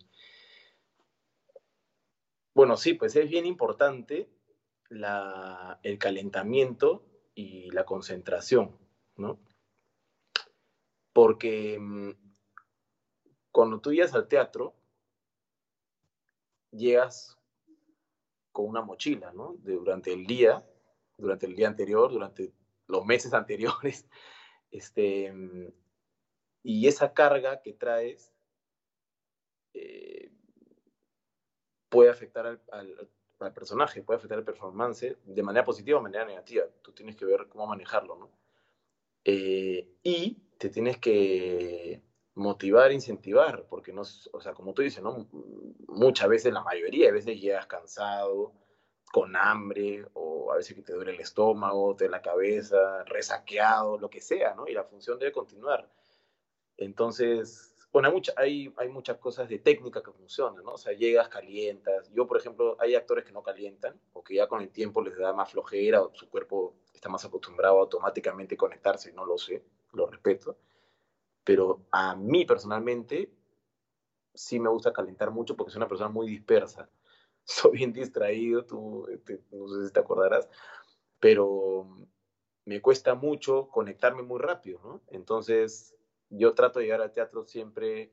[2.61, 4.29] bueno, sí, pues es bien importante
[4.91, 8.77] el calentamiento y la concentración,
[9.17, 9.41] ¿no?
[11.15, 12.11] Porque mm,
[13.51, 14.75] cuando tú llegas al teatro,
[16.71, 17.39] llegas
[18.53, 19.55] con una mochila, ¿no?
[19.61, 20.63] durante el día,
[21.17, 22.53] durante el día anterior, durante
[22.89, 24.07] los meses anteriores,
[24.71, 25.33] este,
[26.63, 28.35] y esa carga que traes,
[29.73, 30.20] eh,
[31.91, 32.61] puede afectar al,
[33.41, 36.65] al, personaje, puede afectar el performance de manera positiva o de manera negativa.
[36.83, 38.31] Tú tienes que ver cómo manejarlo, ¿no?
[39.25, 42.03] Eh, y te tienes que
[42.35, 45.29] motivar, incentivar, porque no, o sea, como tú dices, ¿no?
[45.89, 48.55] Muchas veces, la mayoría de veces llegas cansado,
[49.13, 54.09] con hambre, o a veces que te duele el estómago, te la cabeza, resaqueado, lo
[54.09, 54.69] que sea, ¿no?
[54.69, 55.91] Y la función debe continuar.
[56.77, 60.75] Entonces, bueno, hay, mucha, hay, hay muchas cosas de técnica que funcionan, ¿no?
[60.75, 62.11] O sea, llegas, calientas.
[62.13, 65.17] Yo, por ejemplo, hay actores que no calientan, o que ya con el tiempo les
[65.17, 69.65] da más flojera, o su cuerpo está más acostumbrado a automáticamente conectarse, no lo sé,
[69.93, 70.57] lo respeto.
[71.43, 73.33] Pero a mí personalmente
[74.35, 76.89] sí me gusta calentar mucho porque soy una persona muy dispersa.
[77.45, 80.49] Soy bien distraído, tú este, no sé si te acordarás,
[81.19, 81.89] pero
[82.65, 85.03] me cuesta mucho conectarme muy rápido, ¿no?
[85.09, 85.97] Entonces,
[86.31, 88.11] yo trato de llegar al teatro siempre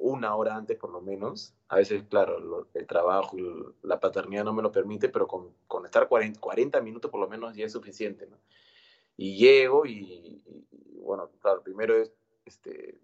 [0.00, 1.54] una hora antes por lo menos.
[1.68, 5.84] A veces, claro, el trabajo y la paternidad no me lo permite, pero con, con
[5.84, 8.28] estar 40, 40, minutos por lo menos ya es suficiente.
[9.16, 10.42] Y llego y,
[11.02, 12.12] bueno, claro, primero es,
[12.44, 12.98] este,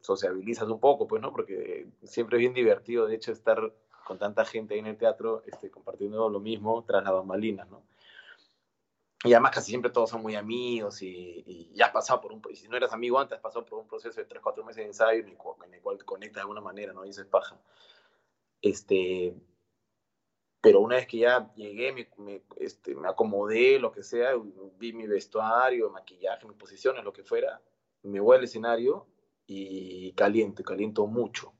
[0.00, 1.32] sociabilizas un poco, pues, ¿no?
[1.32, 3.72] Porque siempre es bien divertido, de hecho, estar
[4.06, 7.82] con tanta gente ahí en el teatro, este, compartiendo lo mismo tras la bambalinas, ¿no?
[9.22, 12.42] Y además casi siempre todos son muy amigos y, ya has pasado por un...
[12.50, 14.76] Y si no eras amigo antes, has pasado por un proceso de 3, 4 meses
[14.76, 17.04] de ensayo en el, cual, te conectas de alguna manera, ¿no?
[17.04, 17.60] Y eso es paja.
[18.62, 19.34] Este,
[20.62, 24.32] pero una vez que ya llegué, me, este, me acomodé, lo que sea,
[24.78, 27.60] vi mi vestuario, maquillaje, mis posiciones, lo que fuera,
[28.02, 29.06] me voy al escenario
[29.46, 31.52] y caliento, caliento mucho.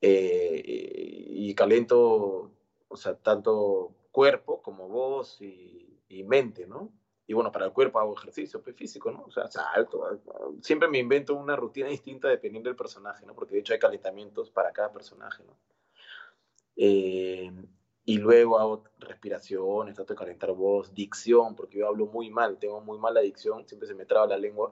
[0.00, 0.62] Eh,
[1.28, 2.50] y caliento,
[2.88, 6.92] o sea, tanto cuerpo como voz y, y mente, ¿no?
[7.26, 9.24] Y bueno, para el cuerpo hago ejercicio pues, físico, ¿no?
[9.24, 10.20] O sea, salto.
[10.62, 13.34] Siempre me invento una rutina distinta dependiendo del personaje, ¿no?
[13.34, 15.56] Porque de hecho hay calentamientos para cada personaje, ¿no?
[16.76, 17.50] Eh,
[18.04, 22.80] y luego hago respiraciones, trato de calentar voz, dicción, porque yo hablo muy mal, tengo
[22.80, 24.70] muy mala dicción, siempre se me traba la lengua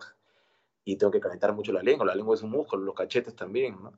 [0.85, 2.07] y tengo que calentar mucho la lengua.
[2.07, 3.93] La lengua es un músculo, los cachetes también, ¿no?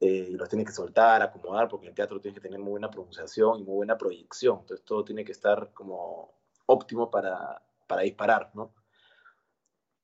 [0.00, 2.72] Eh, y los tienes que soltar, acomodar, porque en el teatro tienes que tener muy
[2.72, 4.58] buena pronunciación y muy buena proyección.
[4.60, 6.34] Entonces todo tiene que estar como
[6.66, 8.74] óptimo para, para disparar, ¿no?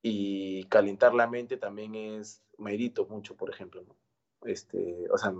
[0.03, 3.85] Y calentar la mente también es, medito mucho, por ejemplo.
[4.43, 5.35] Este, o sea,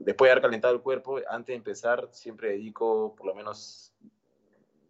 [0.00, 3.92] después de haber calentado el cuerpo, antes de empezar, siempre dedico por lo menos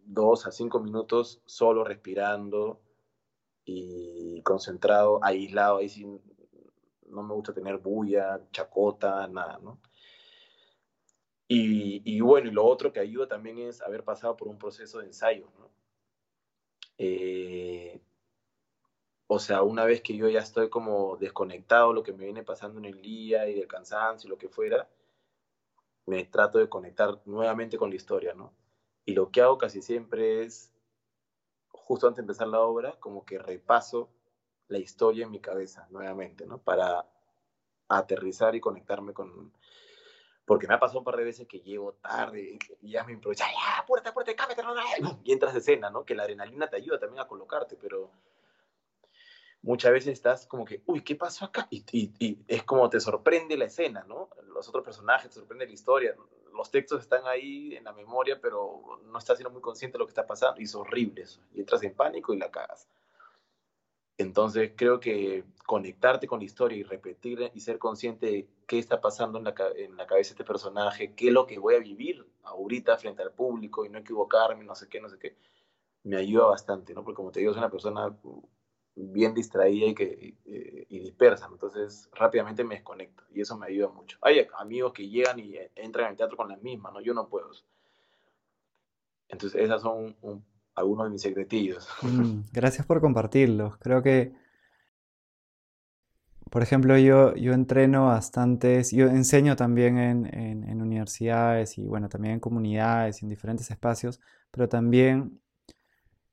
[0.05, 2.79] dos a cinco minutos solo respirando
[3.65, 6.21] y concentrado, aislado, ahí sin,
[7.07, 9.79] no me gusta tener bulla, chacota, nada, ¿no?
[11.49, 15.05] Y, bueno, y lo otro que ayuda también es haber pasado por un proceso de
[15.05, 15.69] ensayo, ¿no?
[16.97, 18.01] Eh,
[19.27, 22.79] o sea, una vez que yo ya estoy como desconectado, lo que me viene pasando
[22.79, 24.89] en el día y del cansancio y lo que fuera,
[26.05, 28.53] me trato de conectar nuevamente con la historia, ¿no?
[29.05, 30.73] Y lo que hago casi siempre es,
[31.69, 34.09] justo antes de empezar la obra, como que repaso
[34.67, 36.57] la historia en mi cabeza nuevamente, ¿no?
[36.59, 37.05] Para
[37.87, 39.53] aterrizar y conectarme con...
[40.45, 43.43] Porque me ha pasado un par de veces que llego tarde y ya me improviso,
[43.43, 44.61] ya, apúrate, apúrate, cámete,
[45.25, 46.05] y entras de escena, ¿no?
[46.05, 48.09] Que la adrenalina te ayuda también a colocarte, pero
[49.61, 51.67] muchas veces estás como que, uy, ¿qué pasó acá?
[51.69, 54.29] Y, y, es como te sorprende la escena, ¿no?
[54.53, 56.15] Los otros personajes, te sorprende la historia.
[56.53, 60.05] Los textos están ahí en la memoria, pero no estás siendo muy consciente de lo
[60.05, 61.41] que está pasando y es horrible eso.
[61.53, 62.87] Y entras en pánico y la cagas.
[64.17, 68.99] Entonces creo que conectarte con la historia y repetir y ser consciente de qué está
[68.99, 71.79] pasando en la, en la cabeza de este personaje, qué es lo que voy a
[71.79, 75.35] vivir ahorita frente al público y no equivocarme, no sé qué, no sé qué,
[76.03, 77.03] me ayuda bastante, ¿no?
[77.03, 78.17] Porque como te digo, soy una persona
[78.95, 80.35] bien distraída y, que,
[80.89, 84.17] y dispersa, entonces rápidamente me desconecto y eso me ayuda mucho.
[84.21, 87.01] Hay amigos que llegan y entran al teatro con las mismas, ¿no?
[87.01, 87.51] Yo no puedo.
[89.27, 90.43] Entonces esas son un,
[90.77, 91.87] algunos de mis secretillos.
[92.03, 93.77] Mm, gracias por compartirlos.
[93.77, 94.31] Creo que,
[96.51, 102.39] por ejemplo, yo, yo entreno bastantes, yo enseño también en, universidades y bueno, también en
[102.39, 104.21] comunidades y en diferentes espacios,
[104.51, 105.41] pero también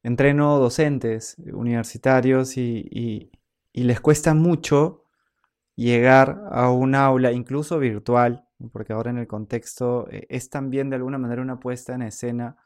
[0.03, 3.31] entreno docentes universitarios y,
[3.73, 5.05] les cuesta mucho
[5.75, 10.97] llegar a un aula, incluso virtual, porque ahora en el contexto eh, es también de
[10.97, 12.57] alguna manera una puesta en escena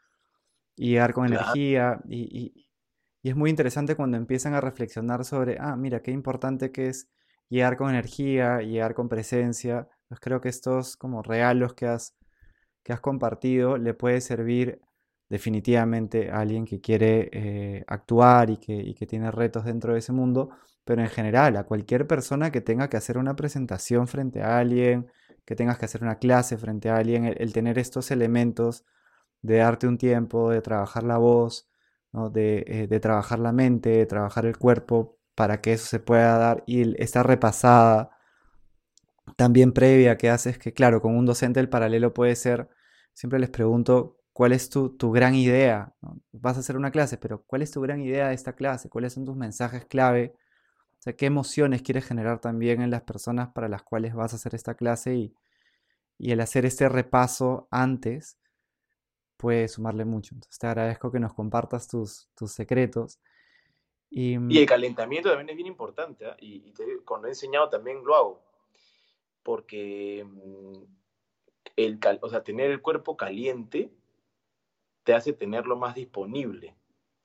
[0.79, 1.99] y llegar con energía.
[2.07, 2.65] Y,
[3.21, 7.09] es muy interesante cuando empiezan a reflexionar sobre, ah, mira, qué importante que es
[7.49, 9.89] llegar con energía, llegar con presencia.
[10.07, 12.15] Pues creo que estos como regalos que has,
[12.81, 14.79] que has compartido le puede servir
[15.27, 19.99] definitivamente a alguien que quiere eh, actuar y que, y que tiene retos dentro de
[19.99, 20.49] ese mundo,
[20.85, 25.11] pero en general a cualquier persona que tenga que hacer una presentación frente a alguien,
[25.45, 28.85] que tengas que hacer una clase frente a alguien, el, tener estos elementos
[29.41, 31.69] de darte un tiempo, de trabajar la voz,
[32.31, 36.63] de, de, trabajar la mente, de trabajar el cuerpo, para que eso se pueda dar
[36.65, 38.11] y esta repasada
[39.37, 42.69] también previa que haces, que claro, con un docente el paralelo puede ser,
[43.13, 45.93] siempre les pregunto, ¿cuál es tu, gran idea?
[46.31, 48.89] Vas a hacer una clase, pero ¿cuál es tu gran idea de esta clase?
[48.89, 50.33] ¿Cuáles son tus mensajes clave?
[50.99, 54.37] O sea, ¿qué emociones quieres generar también en las personas para las cuales vas a
[54.37, 55.15] hacer esta clase?
[55.15, 55.35] Y,
[56.19, 58.37] el hacer este repaso antes
[59.39, 60.35] puede sumarle mucho.
[60.35, 63.19] Entonces te agradezco que nos compartas tus, tus secretos.
[64.09, 66.25] Y, mm, el calentamiento también es bien importante.
[66.25, 66.35] ¿ah?
[66.39, 66.73] Y,
[67.05, 68.43] cuando he enseñado también lo hago
[69.41, 70.83] porque mm,
[71.77, 73.91] el, o sea, tener el cuerpo caliente
[75.03, 76.75] te hace tenerlo más disponible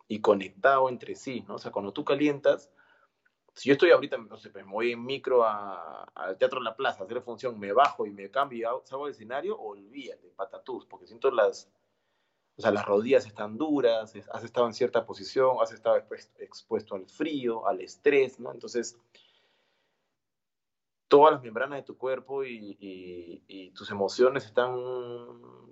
[0.06, 1.56] y conectado entre sí, ¿no?
[1.56, 2.70] O sea, cuando tú calientas,
[3.54, 7.02] si yo estoy ahorita, no sé, me voy en micro al Teatro de la Plaza
[7.02, 11.06] a hacer función, me bajo y me cambio y salgo del escenario, olvídate, patatús, porque
[11.06, 11.70] siento las,
[12.56, 15.96] o sea, las rodillas están duras, has estado en cierta posición, has estado
[16.38, 18.52] expuesto, al frío, al estrés, ¿no?
[18.52, 18.96] Entonces,
[21.08, 24.72] todas las membranas de tu cuerpo y, tus emociones están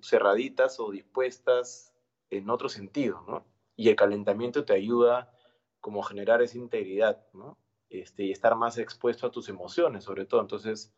[0.02, 1.92] cerraditas o dispuestas
[2.30, 3.46] en otro sentido, ¿no?
[3.76, 5.32] Y el calentamiento te ayuda
[5.80, 7.58] como a generar esa integridad, ¿no?
[7.90, 10.40] Este, y estar más expuesto a tus emociones, sobre todo.
[10.40, 10.92] Entonces,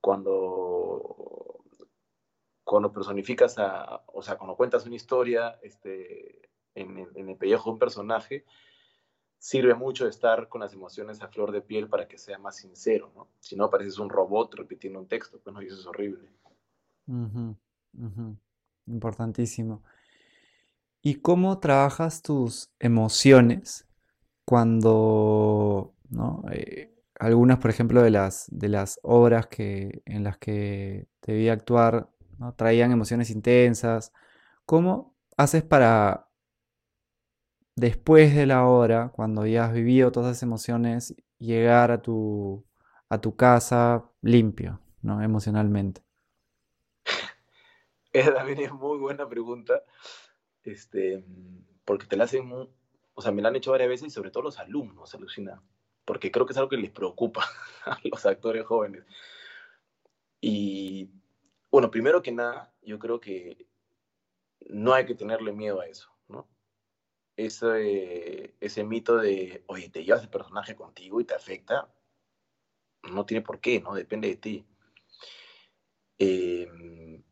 [0.00, 1.37] cuando,
[2.68, 7.78] cuando personificas a, o sea, cuando cuentas una historia este, en, el pellejo de un
[7.78, 8.44] personaje,
[9.38, 13.10] sirve mucho estar con las emociones a flor de piel para que sea más sincero,
[13.16, 13.28] ¿no?
[13.40, 16.28] Si no, pareces un robot repitiendo un texto, pues no, y eso es horrible.
[18.86, 19.82] Importantísimo.
[21.00, 23.88] ¿Y cómo trabajas tus emociones
[24.44, 26.44] cuando, ¿no?
[26.52, 31.48] Eh, algunas, por ejemplo, de las, de las obras que, en las que te vi
[31.48, 32.10] actuar,
[32.56, 34.12] traían emociones intensas.
[34.64, 36.28] ¿Cómo haces para
[37.78, 42.66] después de la hora, cuando ya has vivido todas esas emociones, llegar a tu,
[43.08, 45.22] a tu casa limpio, ¿no?
[45.22, 46.02] Emocionalmente.
[48.12, 49.82] Esa también es muy buena pregunta,
[50.64, 51.24] este,
[51.84, 52.50] porque te la hacen,
[53.14, 55.62] o sea, me la han hecho varias veces y sobre todo los alumnos, alucina,
[56.04, 57.44] porque creo que es algo que les preocupa
[57.86, 59.04] a los actores jóvenes.
[60.40, 61.10] Y
[61.70, 63.66] bueno, primero que nada, yo creo que
[64.68, 66.10] no hay que tenerle miedo a eso
[67.38, 71.88] ese, ese mito de, oye, te llevas el personaje contigo y te afecta,
[73.04, 73.94] no tiene por qué, ¿no?
[73.94, 74.66] Depende de ti.
[76.18, 77.22] Em,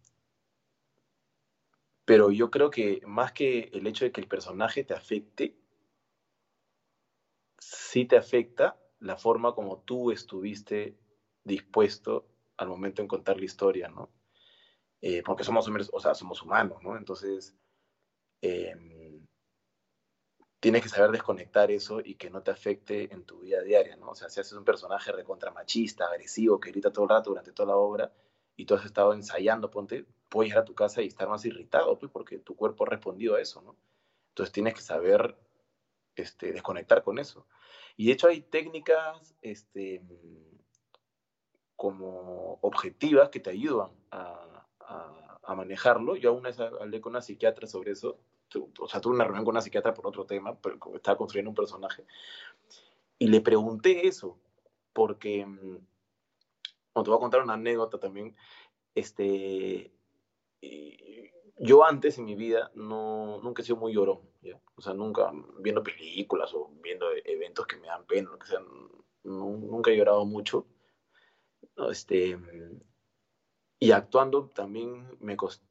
[2.04, 5.58] pero yo creo que más que el hecho de que el personaje te afecte,
[7.58, 10.96] sí te afecta la forma como tú estuviste
[11.42, 14.08] dispuesto al momento en contar la historia, ¿no?
[15.08, 16.96] Eh, porque somos, o sea, somos humanos, ¿no?
[16.96, 17.54] Entonces,
[18.40, 19.24] em,
[20.58, 24.10] tienes que saber desconectar eso y que no te afecte en tu vida diaria, ¿no?
[24.10, 27.52] O sea, si haces un personaje recontra machista, agresivo, que grita todo el rato durante
[27.52, 28.12] toda la obra
[28.56, 31.96] y tú has estado ensayando, ponte, puedes ir a tu casa y estar más irritado,
[31.96, 33.76] pues, porque tu cuerpo ha respondido a eso, ¿no?
[34.30, 35.36] Entonces tienes que saber
[36.16, 37.46] este, desconectar con eso.
[37.96, 40.02] Y de hecho hay técnicas este,
[41.76, 44.55] como objetivas que te ayudan a,
[44.86, 46.16] a, a manejarlo.
[46.16, 48.18] Yo aún vez hablé con una psiquiatra sobre eso
[48.78, 51.56] o sea, tuve una reunión con una psiquiatra por otro tema, pero estaba construyendo un
[51.56, 52.04] personaje.
[53.18, 54.38] Y le pregunté eso,
[54.92, 55.78] porque, mm,
[56.94, 58.34] te voy a contar una anécdota también,
[58.94, 59.92] este,
[61.58, 64.20] yo antes en mi vida no, nunca he sido muy llorón,
[64.76, 68.60] o sea, nunca viendo películas o viendo eventos que me dan pena, lo que sea,
[69.24, 70.66] nunca he llorado mucho,
[71.90, 72.38] este,
[73.78, 75.66] y actuando también me costó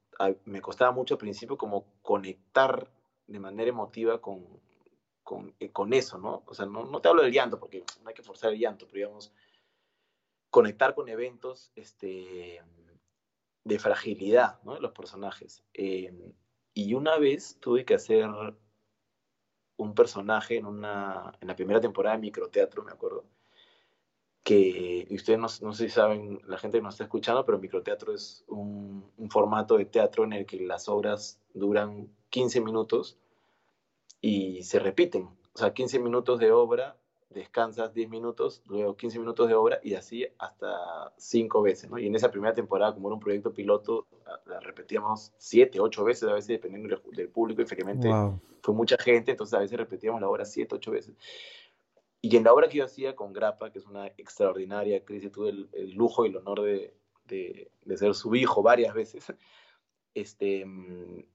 [0.46, 2.90] me costaba mucho al principio como conectar
[3.28, 4.46] de manera emotiva con,
[5.24, 6.44] con, eh, eso, ¿no?
[6.46, 9.08] O sea, no, te hablo del llanto, porque no hay que forzar el llanto, pero
[9.08, 9.34] digamos,
[10.50, 12.62] conectar con eventos este,
[13.64, 14.76] de fragilidad, ¿no?
[14.76, 15.64] De los personajes.
[15.74, 16.14] Eh,
[16.74, 18.30] y una vez tuve que hacer
[19.78, 23.26] un personaje en, una, en la primera temporada de microteatro, me acuerdo,
[24.46, 28.14] que ustedes no, no, sé si saben, la gente que nos está escuchando, pero microteatro
[28.14, 33.18] es un, un, formato de teatro en el que las obras duran 15 minutos
[34.22, 35.24] y se repiten.
[35.24, 36.96] O sea, 15 minutos de obra,
[37.32, 41.98] descansas 10 minutos, luego 15 minutos de obra y así hasta 5 veces, ¿no?
[41.98, 44.06] Y en esa primera temporada, como era un proyecto piloto,
[44.46, 48.12] la repetíamos 7, 8 veces, a veces dependiendo del, público, y efectivamente
[48.62, 51.16] fue mucha gente, entonces a veces repetíamos la obra 7, 8 veces.
[52.26, 55.50] Y en la obra que yo hacía con Grapa, que es una extraordinaria actriz, tuve
[55.50, 59.32] el, lujo y el honor de, de, ser su hijo varias veces,
[60.16, 61.28] este, en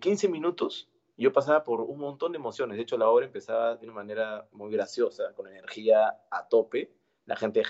[0.00, 2.76] 15 minutos yo pasaba por un montón de emociones.
[2.76, 6.92] De hecho, la obra empezaba de una manera muy graciosa, con energía a tope.
[7.24, 7.62] La gente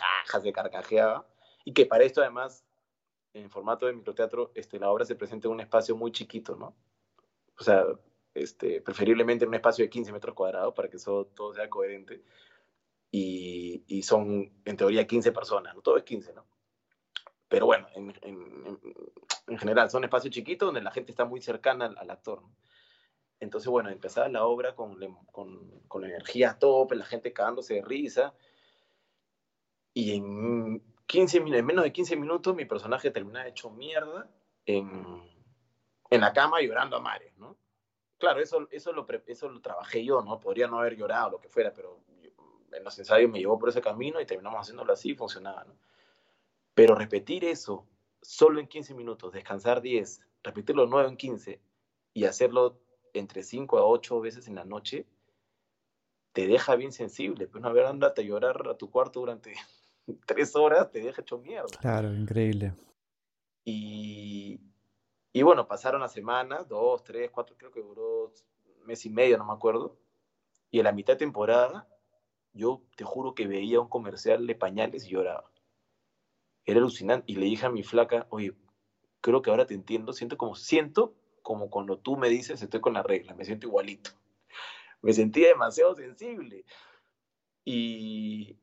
[0.42, 1.28] se carcajeaba.
[1.62, 2.64] Y que para esto, además,
[3.34, 6.74] en formato de microteatro, este, la obra se presenta en un espacio muy chiquito, ¿no?
[7.58, 7.84] O sea,
[8.42, 12.22] este, preferiblemente en un espacio de 15 metros cuadrados para que eso, todo sea coherente.
[13.10, 15.80] Y, son, en teoría, 15 personas, ¿no?
[15.80, 16.46] Todo es 15, ¿no?
[17.48, 18.78] Pero bueno, en, en,
[19.46, 22.42] en general, son espacios chiquitos donde la gente está muy cercana al, actor.
[23.40, 24.98] Entonces, bueno, empezaba la obra con,
[25.32, 28.34] con, con energía a tope, la gente cagándose de risa.
[29.94, 34.28] Y en, 15, en menos de 15 minutos mi personaje terminaba hecho mierda
[34.66, 35.22] en,
[36.10, 37.56] en la cama llorando a mares, ¿no?
[38.18, 40.40] Claro, eso, eso, lo, eso lo trabajé yo, ¿no?
[40.40, 42.00] Podría no haber llorado, lo que fuera, pero
[42.72, 45.76] en los ensayos me llevó por ese camino y terminamos haciéndolo así y funcionaba, ¿no?
[46.74, 47.86] Pero repetir eso
[48.22, 51.60] solo en 15 minutos, descansar 10, repetirlo 9 en 15
[52.14, 52.80] y hacerlo
[53.14, 55.06] entre 5 a 8 veces en la noche,
[56.32, 57.46] te deja bien sensible.
[57.46, 59.54] Pues no, a ver, andate a llorar a tu cuarto durante
[60.26, 61.78] 3 horas, te deja hecho mierda.
[61.80, 62.74] Claro, increíble.
[63.64, 64.60] Y,
[65.32, 68.32] y bueno, pasaron las semanas, 2, 3, 4, creo que duró
[68.84, 69.98] mes y medio, no me acuerdo.
[70.70, 71.88] Y en la mitad de temporada,
[72.52, 75.50] yo te juro que veía un comercial de pañales y lloraba.
[76.64, 77.30] Era alucinante.
[77.30, 78.54] Y le dije a mi flaca, oye,
[79.20, 82.94] creo que ahora te entiendo, siento como, siento como cuando tú me dices estoy con
[82.94, 84.10] la regla, me siento igualito.
[85.00, 86.64] Me sentía demasiado sensible.
[87.64, 88.58] Y,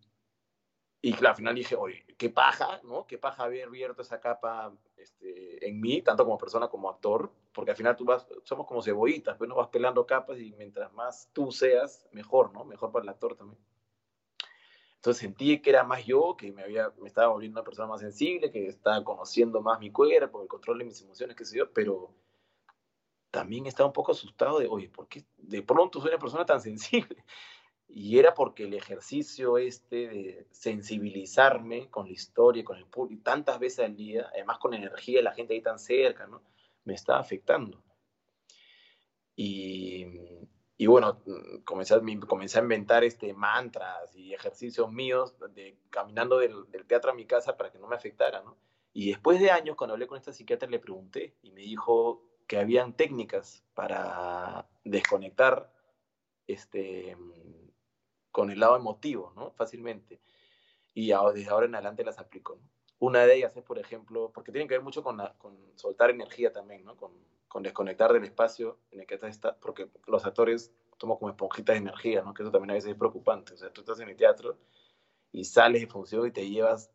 [1.06, 3.06] y al final dije, oye, qué paja, ¿no?
[3.06, 7.70] Qué paja haber abierto esa capa este, en mí, tanto como persona como actor, porque
[7.70, 11.30] al final tú vas, somos como cebollitas, pues no vas pelando capas y mientras más
[11.32, 12.66] tú seas, mejor, ¿no?
[12.66, 13.62] Mejor para el actor también.
[14.96, 18.02] Entonces sentí que era más yo, que me, había, me estaba volviendo una persona más
[18.02, 21.72] sensible, que estaba conociendo más mi cuerpo, el control de mis emociones, qué sé yo,
[21.72, 22.16] pero
[23.30, 26.60] también estaba un poco asustado de, oye, ¿por qué de pronto soy una persona tan
[26.62, 27.24] sensible?
[27.88, 33.60] Y era porque el ejercicio este de sensibilizarme con la historia, con el público, tantas
[33.60, 36.42] veces al día, además con energía, la gente ahí tan cerca, ¿no?
[36.84, 37.84] Me estaba afectando.
[39.36, 40.06] Y,
[40.78, 41.22] y bueno,
[41.64, 41.96] comencé
[42.28, 47.26] comencé a inventar este, mantras y ejercicios míos de, caminando del, del, teatro a mi
[47.26, 48.58] casa para que no me afectara, ¿no?
[48.94, 52.58] Y después de años, cuando hablé con esta psiquiatra, le pregunté y me dijo, que
[52.58, 55.72] habían técnicas para desconectar
[56.48, 57.18] este,
[58.36, 59.52] con el lado emotivo, ¿no?
[59.52, 60.20] Fácilmente.
[60.94, 62.60] Y desde ahora en adelante las aplico.
[63.00, 66.52] Una de ellas es, por ejemplo, porque tiene que ver mucho con, con soltar energía
[66.52, 66.98] también, ¿no?
[66.98, 67.14] Con,
[67.48, 71.78] con, desconectar del espacio en el que estás, porque los actores somos como esponjitas de
[71.78, 72.34] energía, ¿no?
[72.34, 73.54] Que eso también a veces es preocupante.
[73.54, 74.58] O sea, tú estás en el teatro
[75.32, 76.92] y sales de función y te llevas,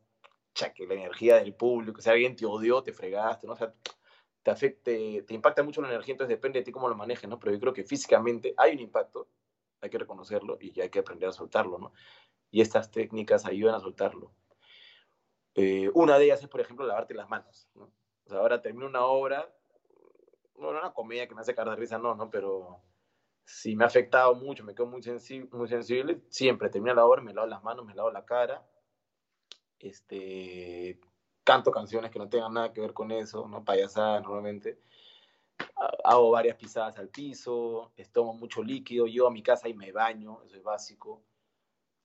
[0.52, 3.48] chaque, la energía del público, si alguien te odió, te fregaste.
[3.48, 3.72] O sea,
[4.42, 7.38] te, afecte, te impacta mucho la energía, entonces depende de ti cómo lo manejes, ¿no?
[7.38, 9.26] Pero yo creo que físicamente hay un impacto,
[9.80, 11.92] hay que reconocerlo y hay que aprender a soltarlo, ¿no?
[12.50, 14.32] Y estas técnicas ayudan a soltarlo.
[15.54, 17.92] Eh, una de ellas es, por ejemplo, lavarte las manos, ¿no?
[18.24, 19.52] O sea, ahora termino una obra,
[20.56, 22.30] no una comedia que me hace caer de risa, no, ¿no?
[22.30, 22.82] Pero
[23.44, 27.22] si me ha afectado mucho, me quedo muy, sensible, muy sensible, siempre termino la obra,
[27.22, 28.64] me lavo las manos, me lavo la cara,
[29.78, 31.00] este,
[31.42, 34.78] canto canciones que no tengan nada que ver con eso, no payasadas normalmente.
[36.04, 40.42] Hago varias pisadas al piso, tomo mucho líquido, yo a mi casa y me baño,
[40.44, 41.22] eso es básico.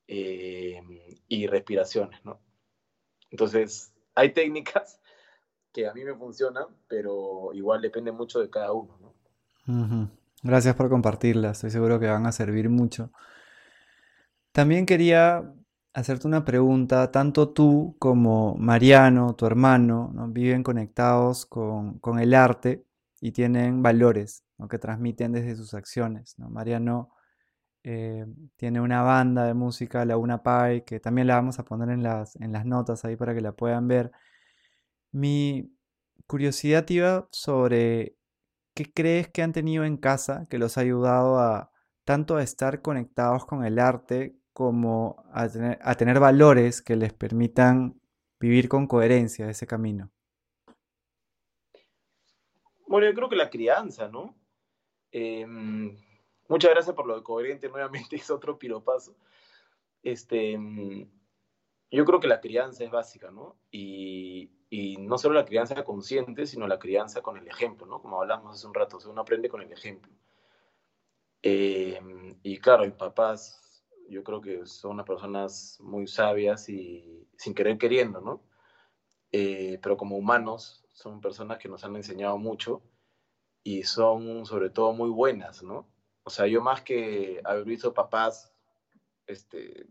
[0.08, 0.80] Eh,
[1.28, 2.40] y respiraciones, ¿no?
[3.32, 5.00] Entonces, hay técnicas
[5.74, 10.12] que a mí me funcionan, pero igual depende mucho de cada uno, ¿no?
[10.44, 13.12] Gracias por compartirlas, estoy seguro que van a servir mucho.
[14.52, 15.52] También quería
[15.96, 17.12] hacerte una pregunta.
[17.12, 20.28] Tanto tú como Mariano, tu hermano, ¿no?
[20.28, 22.86] viven conectados con, el arte
[23.26, 26.38] y tienen valores que transmiten desde sus acciones.
[26.38, 26.48] ¿no?
[26.48, 27.10] Mariano
[27.84, 28.24] eh,
[28.56, 32.36] tiene una banda de música, Laguna Pai, que también la vamos a poner en las,
[32.36, 34.12] en las notas ahí para que la puedan ver.
[35.12, 35.76] Mi
[36.28, 38.16] curiosidad iba sobre
[38.76, 41.72] qué crees que han tenido en casa que los ha ayudado a
[42.04, 48.00] tanto a estar conectados con el arte como a tener, valores que les permitan
[48.40, 50.12] vivir con coherencia ese camino?
[52.88, 54.36] Bueno, yo creo que la crianza, ¿no?
[55.12, 55.98] Em,
[56.48, 59.16] muchas gracias por lo de coherente, nuevamente es otro piropazo.
[60.04, 61.10] Este, em,
[61.92, 63.58] yo creo que la crianza es básica, ¿no?
[63.72, 68.02] Y, y, no solo la crianza consciente, sino la crianza con el ejemplo, ¿no?
[68.02, 70.12] Como hablamos hace un rato, uno aprende con el ejemplo.
[71.42, 73.66] Em, y claro, hay papás
[74.10, 78.42] yo creo que son unas personas muy sabias y sin querer queriendo, ¿no?
[79.32, 82.82] Eh, pero como humanos son personas que nos han enseñado mucho
[83.64, 85.88] y son sobre todo muy buenas, ¿no?
[86.24, 88.54] O sea, yo más que haber visto papás
[89.28, 89.88] este,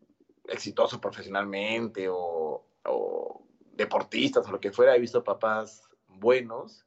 [0.47, 6.87] exitosos profesionalmente o, o deportistas o lo que fuera, he visto papás buenos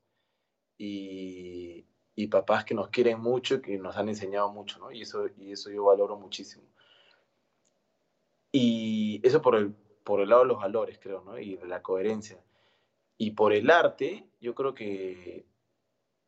[0.77, 1.85] y,
[2.15, 4.91] y, papás que nos quieren mucho y que nos han enseñado mucho, ¿no?
[4.91, 6.63] Y eso, y eso yo valoro muchísimo.
[8.51, 9.75] Y eso por el,
[10.07, 11.37] por el lado de los valores, creo, ¿no?
[11.37, 12.41] Y de la coherencia.
[13.17, 15.45] Y por el arte, yo creo que,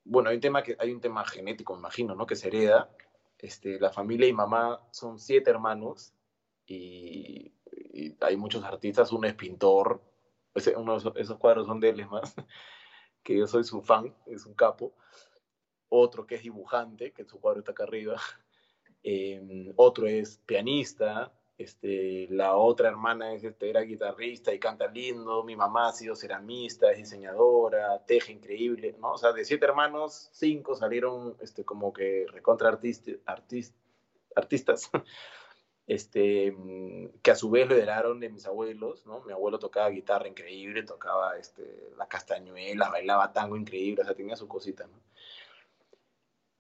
[0.04, 2.26] bueno, hay un tema, que, hay un tema genético, me imagino, ¿no?
[2.26, 2.94] Que se hereda.
[3.38, 6.12] Este, la familia y mamá son siete hermanos
[6.66, 7.54] y,
[7.94, 10.02] y hay muchos artistas, uno es pintor,
[10.76, 12.36] uno de esos cuadros son de él, es más,
[13.24, 14.94] que yo soy su fan, es un capo.
[15.88, 18.20] Otro que es dibujante, que su cuadro está acá arriba.
[19.02, 25.44] Eh, otro es pianista, este, la otra hermana es, este, era guitarrista y canta lindo,
[25.44, 29.12] mi mamá ha sido ceramista, diseñadora, teje increíble, ¿no?
[29.12, 33.76] O sea, de siete hermanos, cinco salieron este, como que recontra artist, artist,
[34.38, 34.90] artistas,
[35.86, 36.56] este,
[37.22, 39.20] que a su vez lo heredaron de mis abuelos, ¿no?
[39.26, 44.38] Mi abuelo tocaba guitarra increíble, tocaba este, la castañuela, bailaba tango increíble, o sea, tenía
[44.38, 45.02] su cosita, ¿no?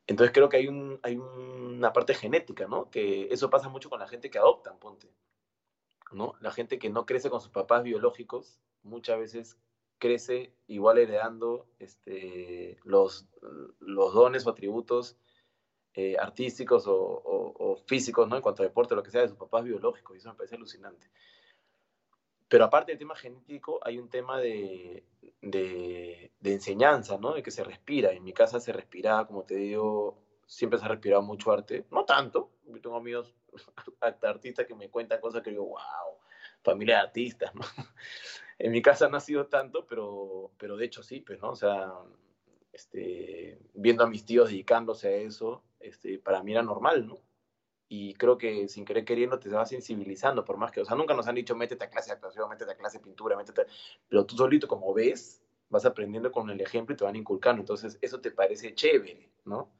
[0.09, 2.89] Entonces creo que hay, un, hay una parte genética, ¿no?
[2.89, 5.13] Que eso pasa mucho con la gente que adoptan, ponte.
[6.11, 6.33] ¿no?
[6.41, 9.59] La gente que no crece con sus papás biológicos muchas veces
[9.99, 13.27] crece igual heredando este, los,
[13.79, 15.15] dones o atributos
[15.93, 18.35] eh, artísticos o, o, físicos, ¿no?
[18.35, 20.15] En cuanto a deporte, lo que sea, de sus papás biológicos.
[20.15, 21.11] Y eso me parece alucinante.
[22.49, 25.03] Pero aparte del tema genético, hay un tema de,
[25.41, 27.33] de, enseñanza, ¿no?
[27.35, 28.11] De que se respira.
[28.11, 31.85] En mi casa se respiraba, como te digo, siempre se ha respirado mucho arte.
[31.91, 32.49] No tanto.
[32.65, 33.35] Yo tengo amigos
[34.21, 36.17] artistas que me cuentan cosas que digo, wow,
[36.63, 37.61] familia de artistas, ¿no?
[38.61, 41.51] En mi casa no ha sido tanto, pero, pero de hecho sí, pues, ¿no?
[41.51, 41.93] O sea,
[42.73, 47.19] este, viendo a mis tíos dedicándose a eso, este, para mí era normal, ¿no?
[47.91, 51.15] Y creo que sin querer queriendo te vas sensibilizando, por más que, o sea, nunca
[51.15, 53.65] nos han dicho métete a clase de actuación, métete a clase de pintura, métete,
[54.07, 57.97] pero tú solito como ves, vas aprendiendo con el ejemplo y te van inculcando, entonces
[57.99, 59.71] eso te parece chévere, ¿no?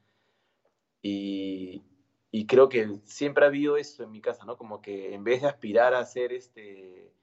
[1.04, 1.84] Y,
[2.32, 4.58] y creo que siempre ha habido eso en mi casa, ¿no?
[4.58, 7.14] Como que en vez de aspirar a ser este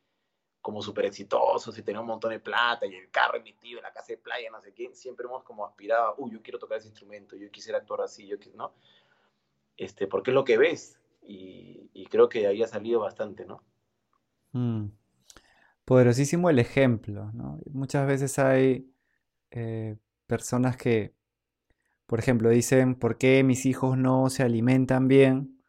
[0.62, 3.92] como súper exitosos y tener un montón de plata y el carro emitido en la
[3.92, 6.88] casa de playa, no sé qué, siempre hemos como aspirado, uy, yo quiero tocar ese
[6.88, 8.72] instrumento, yo quisiera actuar así, yo ¿no?
[9.76, 11.00] Este, porque es lo que ves.
[11.22, 13.62] Y, creo que ahí ha salido bastante, ¿no?
[14.52, 14.90] Mm.
[15.84, 17.58] Poderosísimo el ejemplo, ¿no?
[17.72, 18.88] Muchas veces hay
[19.50, 19.96] eh,
[20.26, 21.14] personas que,
[22.06, 25.60] por ejemplo, dicen, ¿por qué mis hijos no se alimentan bien?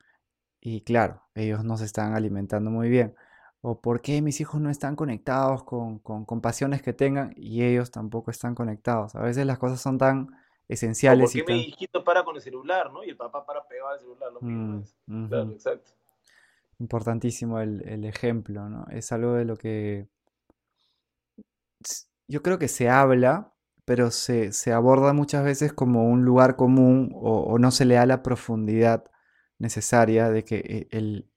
[0.61, 3.15] Y claro, ellos no se están alimentando muy bien.
[3.61, 7.33] O ¿por qué mis hijos no están conectados con, con, con pasiones que tengan?
[7.35, 9.15] Y ellos tampoco están conectados.
[9.15, 10.29] A veces las cosas son tan
[10.67, 11.33] esenciales.
[11.33, 13.03] ¿Por qué mi hijito para con el celular, no?
[13.03, 15.91] Y el papá para pegado al celular, lo mismo mm, Claro, exacto.
[16.79, 18.85] Importantísimo el, el, ejemplo, ¿no?
[18.91, 20.07] Es algo de lo que
[22.27, 23.53] yo creo que se habla,
[23.85, 27.95] pero se, se aborda muchas veces como un lugar común o, o, no se le
[27.95, 29.05] da la profundidad
[29.59, 31.29] necesaria de que eh, el,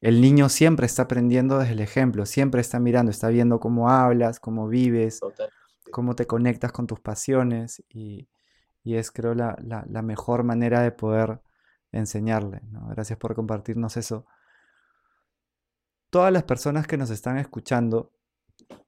[0.00, 4.40] el niño siempre está aprendiendo desde el ejemplo, siempre está mirando, está viendo cómo hablas,
[4.40, 5.50] cómo vives, Total.
[5.90, 8.28] cómo te conectas con tus pasiones y,
[8.84, 11.40] y es creo la, la, mejor manera de poder
[11.92, 12.60] enseñarle.
[12.70, 12.88] ¿no?
[12.88, 14.26] Gracias por compartirnos eso.
[16.10, 18.12] Todas las personas que nos están escuchando,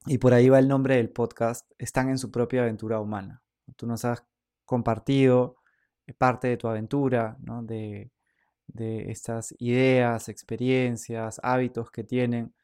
[0.07, 3.43] y por ahí va el nombre del podcast, están en su propia aventura humana.
[3.77, 4.25] Tú nos has
[4.65, 5.57] compartido
[6.07, 7.63] eh, parte de tu aventura, ¿no?
[7.63, 8.11] de,
[8.67, 12.55] de estas ideas, experiencias, hábitos que tienen.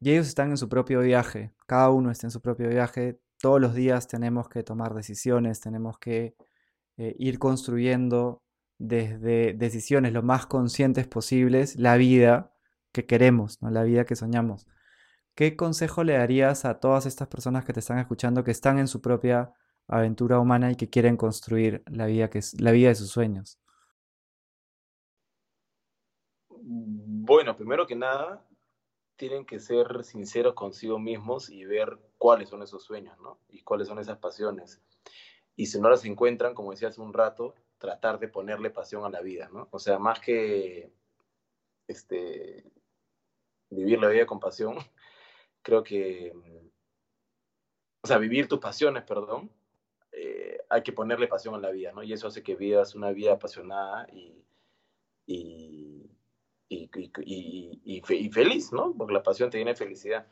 [0.00, 3.60] Y ellos están en su propio viaje, cada uno está en su propio viaje, todos
[3.60, 6.34] los días tenemos que tomar decisiones, tenemos que
[6.96, 8.42] eh, ir construyendo
[8.78, 12.52] desde decisiones lo más conscientes posibles la vida
[12.92, 13.70] que queremos, ¿no?
[13.70, 14.66] la vida que soñamos.
[15.34, 18.88] ¿Qué consejo le darías a todas estas personas que te están escuchando, que están en
[18.88, 19.52] su propia
[19.88, 23.58] aventura humana y que quieren construir la vida, que es, la vida de sus sueños?
[26.50, 28.46] Bueno, primero que nada,
[29.20, 33.38] tienen que ser sinceros consigo mismos y ver cuáles son esos sueños, ¿no?
[33.50, 34.80] Y cuáles son esas pasiones.
[35.56, 39.10] Y si no las encuentran, como decía hace un rato, tratar de ponerle pasión a
[39.10, 39.68] la vida, ¿no?
[39.72, 40.90] O sea, más que
[41.86, 42.64] este,
[43.68, 44.76] vivir la vida con pasión,
[45.62, 46.32] creo que,
[48.00, 49.52] o sea, vivir tus pasiones, perdón,
[50.12, 52.02] eh, hay que ponerle pasión a la vida, ¿no?
[52.02, 54.42] Y eso hace que vivas una vida apasionada y,
[55.26, 55.79] y
[56.70, 56.88] y,
[57.84, 58.94] y, y, feliz, ¿no?
[58.96, 60.28] Porque la pasión te viene felicidad.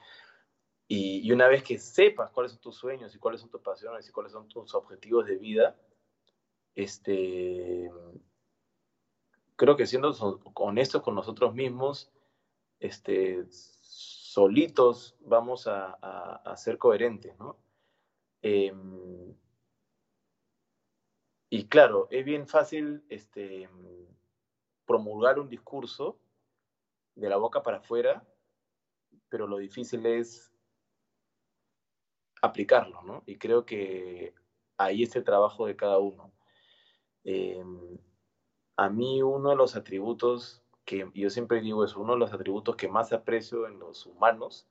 [0.86, 4.12] Y, una vez que sepas cuáles son tus sueños y cuáles son tus pasiones y
[4.12, 5.76] cuáles son tus objetivos de vida,
[6.76, 7.91] este,
[9.57, 10.12] creo que siendo
[10.55, 12.11] honestos con nosotros mismos,
[12.78, 17.59] este, solitos vamos a, ser coherentes, ¿no?
[18.43, 19.34] Em,
[21.51, 23.68] y claro, es bien fácil este,
[24.86, 26.18] promulgar un discurso
[27.19, 28.25] de la boca para afuera,
[29.29, 30.53] pero lo difícil es
[32.41, 33.25] aplicarlo, ¿no?
[33.27, 34.35] Y creo que
[34.77, 36.33] ahí es el trabajo de cada uno.
[37.25, 37.99] Em,
[38.77, 42.77] a mí uno de los atributos que yo siempre digo es uno de los atributos
[42.77, 44.69] que más aprecio en los humanos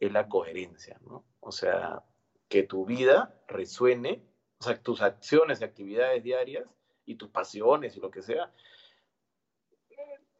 [0.00, 1.24] es la coherencia, ¿no?
[1.40, 2.02] O sea,
[2.48, 4.26] que tu vida resuene,
[4.58, 6.66] o sea, tus acciones y actividades diarias
[7.04, 8.52] y tus pasiones y lo que sea,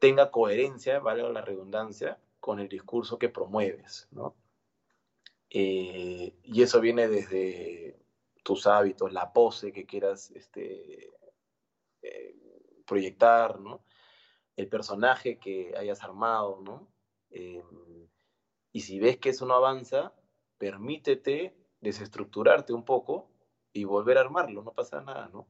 [0.03, 4.35] tenga coherencia, valga la redundancia, con el discurso que promueves, ¿no?
[5.49, 7.97] Eh, y eso viene desde
[8.43, 11.09] tus hábitos, la pose que quieras este,
[12.01, 12.35] eh,
[12.85, 13.85] proyectar, ¿no?
[14.57, 16.91] El personaje que hayas armado, ¿no?
[17.29, 17.63] Eh,
[18.73, 20.13] y si ves que eso no avanza,
[20.57, 23.31] permítete desestructurarte un poco
[23.71, 25.47] y volver a armarlo, no pasa nada, ¿no?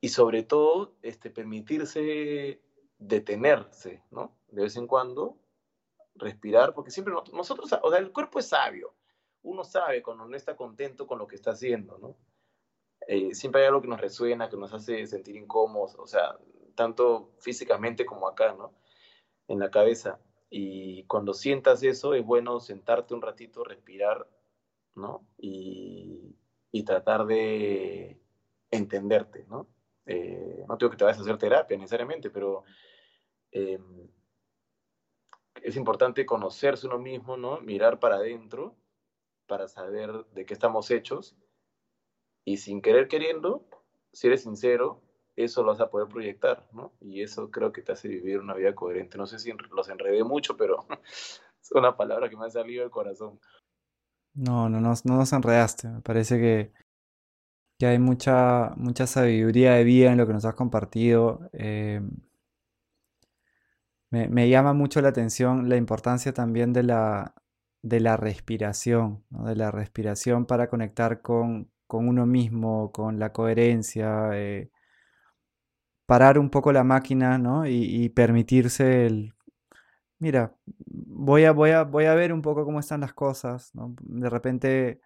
[0.00, 2.60] Y sobre todo, este, permitirse
[2.98, 4.36] detenerse, ¿no?
[4.48, 5.38] De vez en cuando,
[6.14, 8.94] respirar, porque siempre nosotros, o sea, el cuerpo es sabio,
[9.42, 12.16] uno sabe cuando no está contento con lo que está haciendo, ¿no?
[13.06, 16.38] Eh, siempre hay algo que nos resuena, que nos hace sentir incómodos, o sea,
[16.74, 18.74] tanto físicamente como acá, ¿no?
[19.48, 20.20] En la cabeza.
[20.50, 24.28] Y cuando sientas eso, es bueno sentarte un ratito, respirar,
[24.94, 25.26] ¿no?
[25.38, 26.36] Y,
[26.70, 28.20] y tratar de
[28.70, 29.66] entenderte, ¿no?
[30.06, 32.64] Eh, no tengo que te vayas a hacer terapia necesariamente, pero
[33.52, 33.78] eh,
[35.62, 37.60] es importante conocerse uno mismo, ¿no?
[37.60, 38.76] Mirar para adentro
[39.46, 41.36] para saber de qué estamos hechos
[42.44, 43.66] y sin querer queriendo,
[44.12, 45.02] si eres sincero,
[45.36, 46.92] eso lo vas a poder proyectar, ¿no?
[47.00, 49.18] Y eso creo que te hace vivir una vida coherente.
[49.18, 52.90] No sé si los enredé mucho, pero es una palabra que me ha salido del
[52.90, 53.40] corazón.
[54.34, 55.88] No, no, no, no nos enredaste.
[55.88, 56.72] Me parece que,
[57.80, 61.48] que hay mucha, mucha sabiduría de vida en lo que nos has compartido.
[61.54, 62.02] Eh,
[64.10, 67.34] me, llama mucho la atención la importancia también de la,
[67.80, 74.70] de la respiración, de la respiración para conectar con, uno mismo, con la coherencia, eh,
[76.04, 77.66] parar un poco la máquina ¿no?
[77.66, 79.32] y, permitirse el,
[80.18, 84.28] mira, voy a, voy, a, voy a ver un poco cómo están las cosas, de
[84.28, 85.00] repente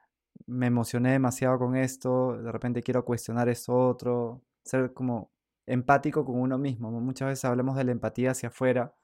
[0.47, 5.33] me emocioné demasiado con esto, de repente quiero cuestionar esto otro, ser como
[5.67, 6.91] empático con uno mismo.
[6.91, 8.95] Muchas veces hablamos de la empatía hacia afuera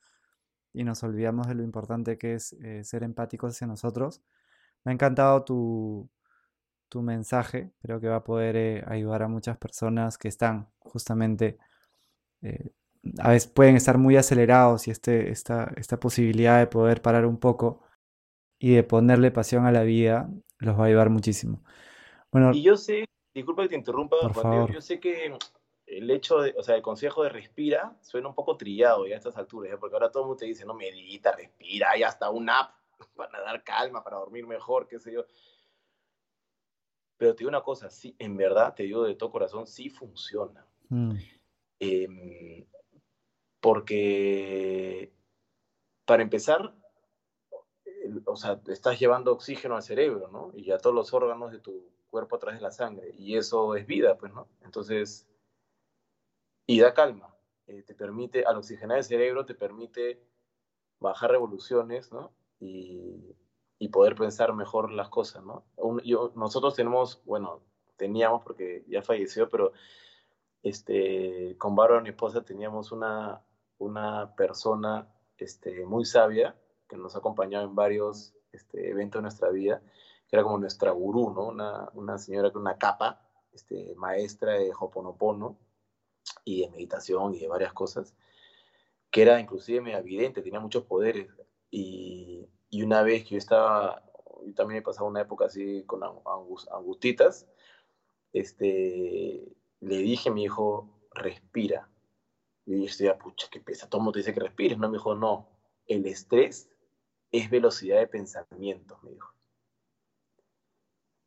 [0.73, 4.23] y nos olvidamos de lo importante que es eh, ser empáticos hacia nosotros.
[4.85, 6.11] Me ha encantado tu,
[6.89, 11.59] tu mensaje, creo que va a poder eh, ayudar a muchas personas que están justamente,
[12.43, 12.73] eh,
[13.19, 17.39] a veces pueden estar muy acelerados y este, esta, esta posibilidad de poder parar un
[17.39, 17.83] poco
[18.59, 20.31] y de ponerle pasión a la vida
[20.61, 21.63] los va a ayudar muchísimo.
[22.31, 23.05] Bueno, y yo sé,
[23.35, 25.37] disculpa que te interrumpa, por yo sé que
[25.87, 29.19] el hecho de, o sea, el consejo de respira suena un poco trillado ya a
[29.19, 32.49] estas alturas, porque ahora todo el mundo te dice, no, medita, respira, hay hasta un
[32.49, 32.75] app
[33.17, 35.25] para dar calma, para dormir mejor, qué sé yo.
[37.17, 40.65] Pero te digo una cosa, sí, en verdad, te digo de todo corazón, sí funciona.
[40.89, 41.17] Mm.
[41.81, 42.67] Em,
[43.61, 45.13] porque,
[46.07, 46.75] para empezar,
[48.25, 50.53] o sea, estás llevando oxígeno al cerebro, ¿no?
[50.55, 53.15] Y a todos los órganos de tu cuerpo a través de la sangre.
[53.17, 54.49] Y eso es vida, pues, ¿no?
[54.63, 55.27] Entonces,
[56.67, 57.35] y da calma.
[57.67, 60.23] Eh, te permite, al oxigenar el cerebro, te permite
[60.99, 62.33] bajar revoluciones, ¿no?
[62.59, 63.37] Y,
[63.93, 65.65] poder pensar mejor las cosas, ¿no?
[66.05, 67.61] yo, nosotros tenemos, bueno,
[67.97, 69.73] teníamos porque ya falleció, pero
[70.63, 73.43] este, con Bárbara, mi esposa, teníamos una,
[73.79, 76.55] una persona este, muy sabia
[76.91, 79.81] que nos ha acompañado en varios este, eventos de nuestra vida,
[80.29, 81.47] que era como nuestra gurú, ¿no?
[81.47, 85.57] Una, una señora con una capa, este, maestra de Hoponopono,
[86.45, 88.15] y de meditación y de varias cosas,
[89.11, 91.29] que era inclusive medio evidente, tenía muchos poderes.
[91.71, 94.05] Y, y una vez que yo estaba,
[94.47, 97.47] yo también he pasado una época así con angustitas,
[98.33, 101.89] este, le dije a mi hijo, respira.
[102.67, 104.79] Y yo decía, pucha, qué pesa, todo el mundo te dice que respires.
[104.79, 105.49] No, me dijo, no,
[105.87, 106.71] el estrés
[107.33, 109.35] es velocidad de pensamiento, me dijo.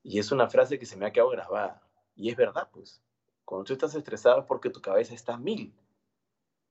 [0.03, 1.81] Y es una frase que se me ha quedado grabada.
[2.15, 3.01] Y es verdad, pues.
[3.45, 5.73] Cuando tú estás estresado es porque tu cabeza está mil.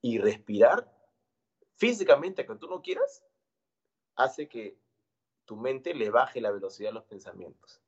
[0.00, 0.92] Y respirar
[1.76, 3.24] físicamente, que tú no quieras,
[4.16, 4.78] hace que
[5.44, 7.80] tu mente le baje la velocidad a los pensamientos.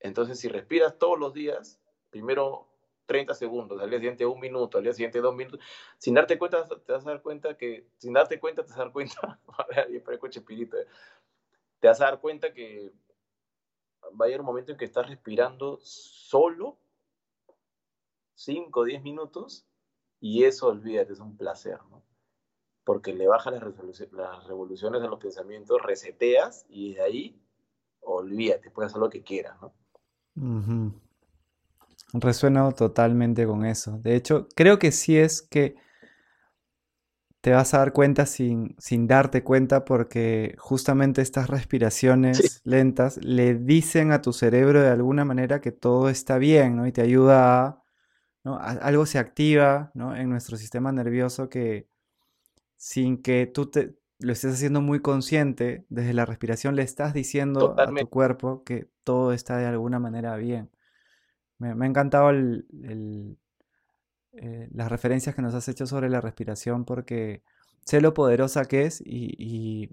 [0.00, 1.78] Entonces, si respiras todos los días,
[2.08, 2.69] primero
[3.10, 5.58] 30 segundos, al día siguiente un minuto, al día siguiente dos minutos,
[5.98, 8.84] sin darte cuenta, te vas a dar cuenta que, sin darte cuenta, te vas a
[8.84, 9.40] dar cuenta,
[9.76, 10.00] ¿eh?
[11.80, 12.92] te vas a dar cuenta que
[14.12, 16.78] va a haber un momento en que estás respirando solo
[18.34, 19.66] 5 o 10 minutos
[20.20, 22.04] y eso, olvídate, es un placer, ¿no?
[22.84, 27.42] Porque le baja las, revoluciones a los pensamientos, reseteas y de ahí,
[28.02, 29.74] olvídate, puedes hacer lo que quieras, ¿no?
[32.12, 33.98] Resueno totalmente con eso.
[33.98, 35.76] De hecho, creo que sí es que
[37.40, 43.54] te vas a dar cuenta sin, sin darte cuenta porque justamente estas respiraciones lentas le
[43.54, 46.86] dicen a tu cerebro de alguna manera que todo está bien, ¿no?
[46.86, 47.82] Y te ayuda a,
[48.44, 48.58] ¿no?
[48.58, 50.14] algo se activa, ¿no?
[50.14, 51.88] En nuestro sistema nervioso que
[52.76, 57.74] sin que tú te, lo estés haciendo muy consciente, desde la respiración le estás diciendo
[57.78, 60.70] a tu cuerpo que todo está de alguna manera bien.
[61.60, 63.36] Me, me ha encantado eh,
[64.72, 67.42] las referencias que nos has hecho sobre la respiración porque
[67.84, 69.88] sé lo poderosa que es y,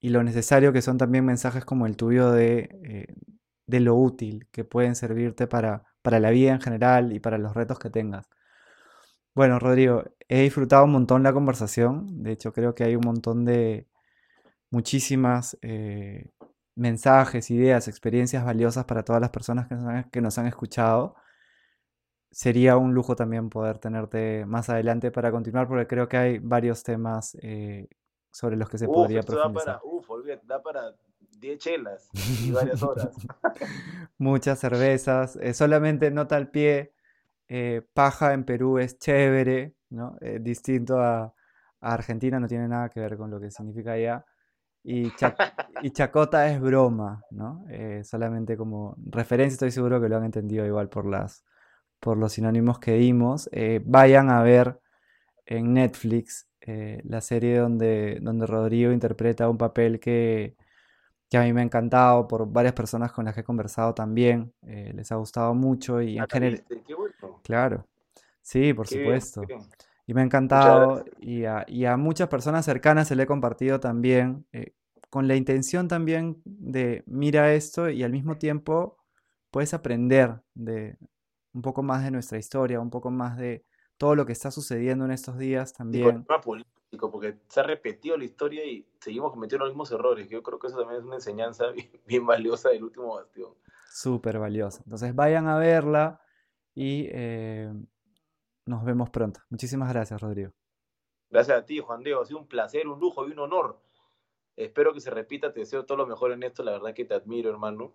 [0.00, 3.14] y, lo necesario que son también mensajes como el tuyo de, eh,
[3.66, 7.54] de lo útil que pueden servirte para, para la vida en general y para los
[7.54, 8.28] retos que tengas.
[9.34, 12.22] Bueno, Rodrigo, he disfrutado un montón la conversación.
[12.22, 13.86] De hecho, creo que hay un montón de
[14.70, 16.30] muchísimas eh,
[16.74, 19.68] mensajes, ideas, experiencias valiosas para todas las personas
[20.10, 21.16] que nos han, escuchado.
[22.30, 26.82] Sería un lujo también poder tenerte más adelante para continuar, porque creo que hay varios
[26.82, 27.88] temas eh,
[28.30, 29.74] sobre los que se podría profundizar.
[29.74, 30.08] Da para, uf,
[30.44, 30.94] da para
[31.38, 33.10] 10 chelas y varias horas.
[34.18, 35.36] Muchas cervezas.
[35.36, 36.94] Eh, solamente nota al pie,
[37.48, 40.16] eh, paja en Perú es chévere, ¿no?
[40.40, 41.34] distinto a,
[41.80, 44.24] a, Argentina, no tiene nada que ver con lo que significa allá.
[44.82, 45.12] Y,
[45.82, 47.64] y chacota es broma, ¿no?
[47.68, 51.44] Eh, solamente como referencia, estoy seguro que lo han entendido igual por, las,
[51.98, 53.48] por los sinónimos que dimos.
[53.52, 54.80] Eh, vayan a ver
[55.46, 60.56] en Netflix eh, la serie donde, donde Rodrigo interpreta un papel que,
[61.28, 64.52] que, a mí me ha encantado por varias personas con las que he conversado también.
[64.62, 66.64] les ha gustado mucho y en ah, general...
[67.42, 67.86] Claro,
[68.42, 69.42] sí, por supuesto.
[70.10, 74.74] Y me ha encantado y a, muchas personas cercanas se le he compartido también, eh,
[75.08, 78.96] con la intención también de mira esto y al mismo tiempo
[79.52, 80.98] puedes aprender de
[81.54, 83.64] un poco más de nuestra historia, un poco más de
[83.98, 86.26] todo lo que está sucediendo en estos días también.
[86.28, 90.28] Sí, político, porque se ha repetido la historia y seguimos cometiendo los mismos errores.
[90.28, 91.66] Yo creo que eso también es una enseñanza
[92.08, 93.52] bien, valiosa del último bastión.
[93.92, 94.82] Súper valiosa.
[94.84, 96.20] Entonces vayan a verla
[96.74, 97.72] y eh,
[98.70, 99.40] nos vemos pronto.
[99.50, 100.52] Muchísimas gracias, Rodrigo.
[101.28, 102.22] Gracias a ti, Juan Diego.
[102.22, 103.80] Ha sido un placer, un lujo y un honor.
[104.56, 105.52] Espero que se repita.
[105.52, 106.62] Te deseo todo lo mejor en esto.
[106.62, 107.92] La verdad que te admiro, hermano.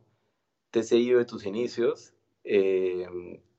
[0.69, 2.13] Te he seguido de tus inicios.
[2.43, 3.07] Eh,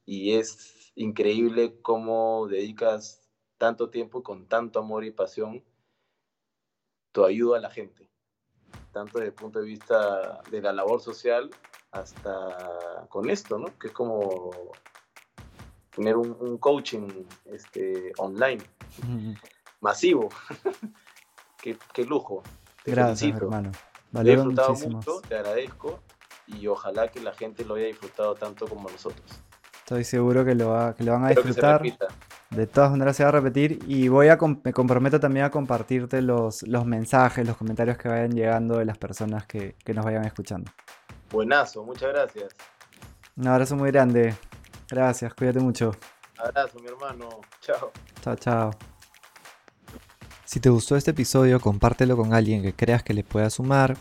[0.05, 5.64] y es increíble cómo dedicas tanto tiempo con tanto amor y pasión
[7.12, 8.11] tu ayuda a la gente.
[8.93, 11.51] Tanto desde el punto de vista de la labor social
[11.91, 13.79] hasta con esto, ¿no?
[13.79, 14.51] Que es como
[15.97, 17.09] tener un, coaching
[17.47, 18.63] este, online
[19.81, 20.29] masivo.
[21.63, 22.43] qué, lujo.
[22.85, 23.73] Gracias, hermano.
[24.13, 26.01] Vale, he disfrutado mucho, te agradezco
[26.47, 29.25] y ojalá que la gente lo haya disfrutado tanto como nosotros.
[29.79, 31.83] Estoy seguro que lo, que lo van a disfrutar.
[32.51, 36.23] De todas maneras se va a repetir y voy a me comprometo también a compartirte
[36.23, 40.25] los, los mensajes, los comentarios que vayan llegando de las personas que, que nos vayan
[40.25, 40.71] escuchando.
[41.31, 42.55] Buenazo, muchas gracias.
[43.37, 44.35] Un abrazo muy grande.
[44.89, 45.93] Gracias, cuídate mucho.
[46.39, 47.28] Abrazo, mi hermano.
[47.61, 47.93] Chao.
[48.22, 48.70] Chao, chao.
[50.45, 53.97] Si te gustó este episodio, compártelo con alguien que creas que le pueda sumar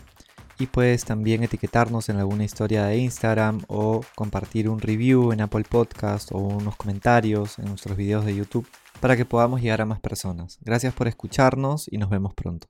[0.58, 5.64] y puedes también etiquetarnos en alguna historia de Instagram o compartir un review en Apple
[5.68, 8.68] Podcast o unos comentarios en nuestros videos de YouTube
[9.00, 10.58] para que podamos llegar a más personas.
[10.62, 12.68] Gracias por escucharnos y nos vemos pronto.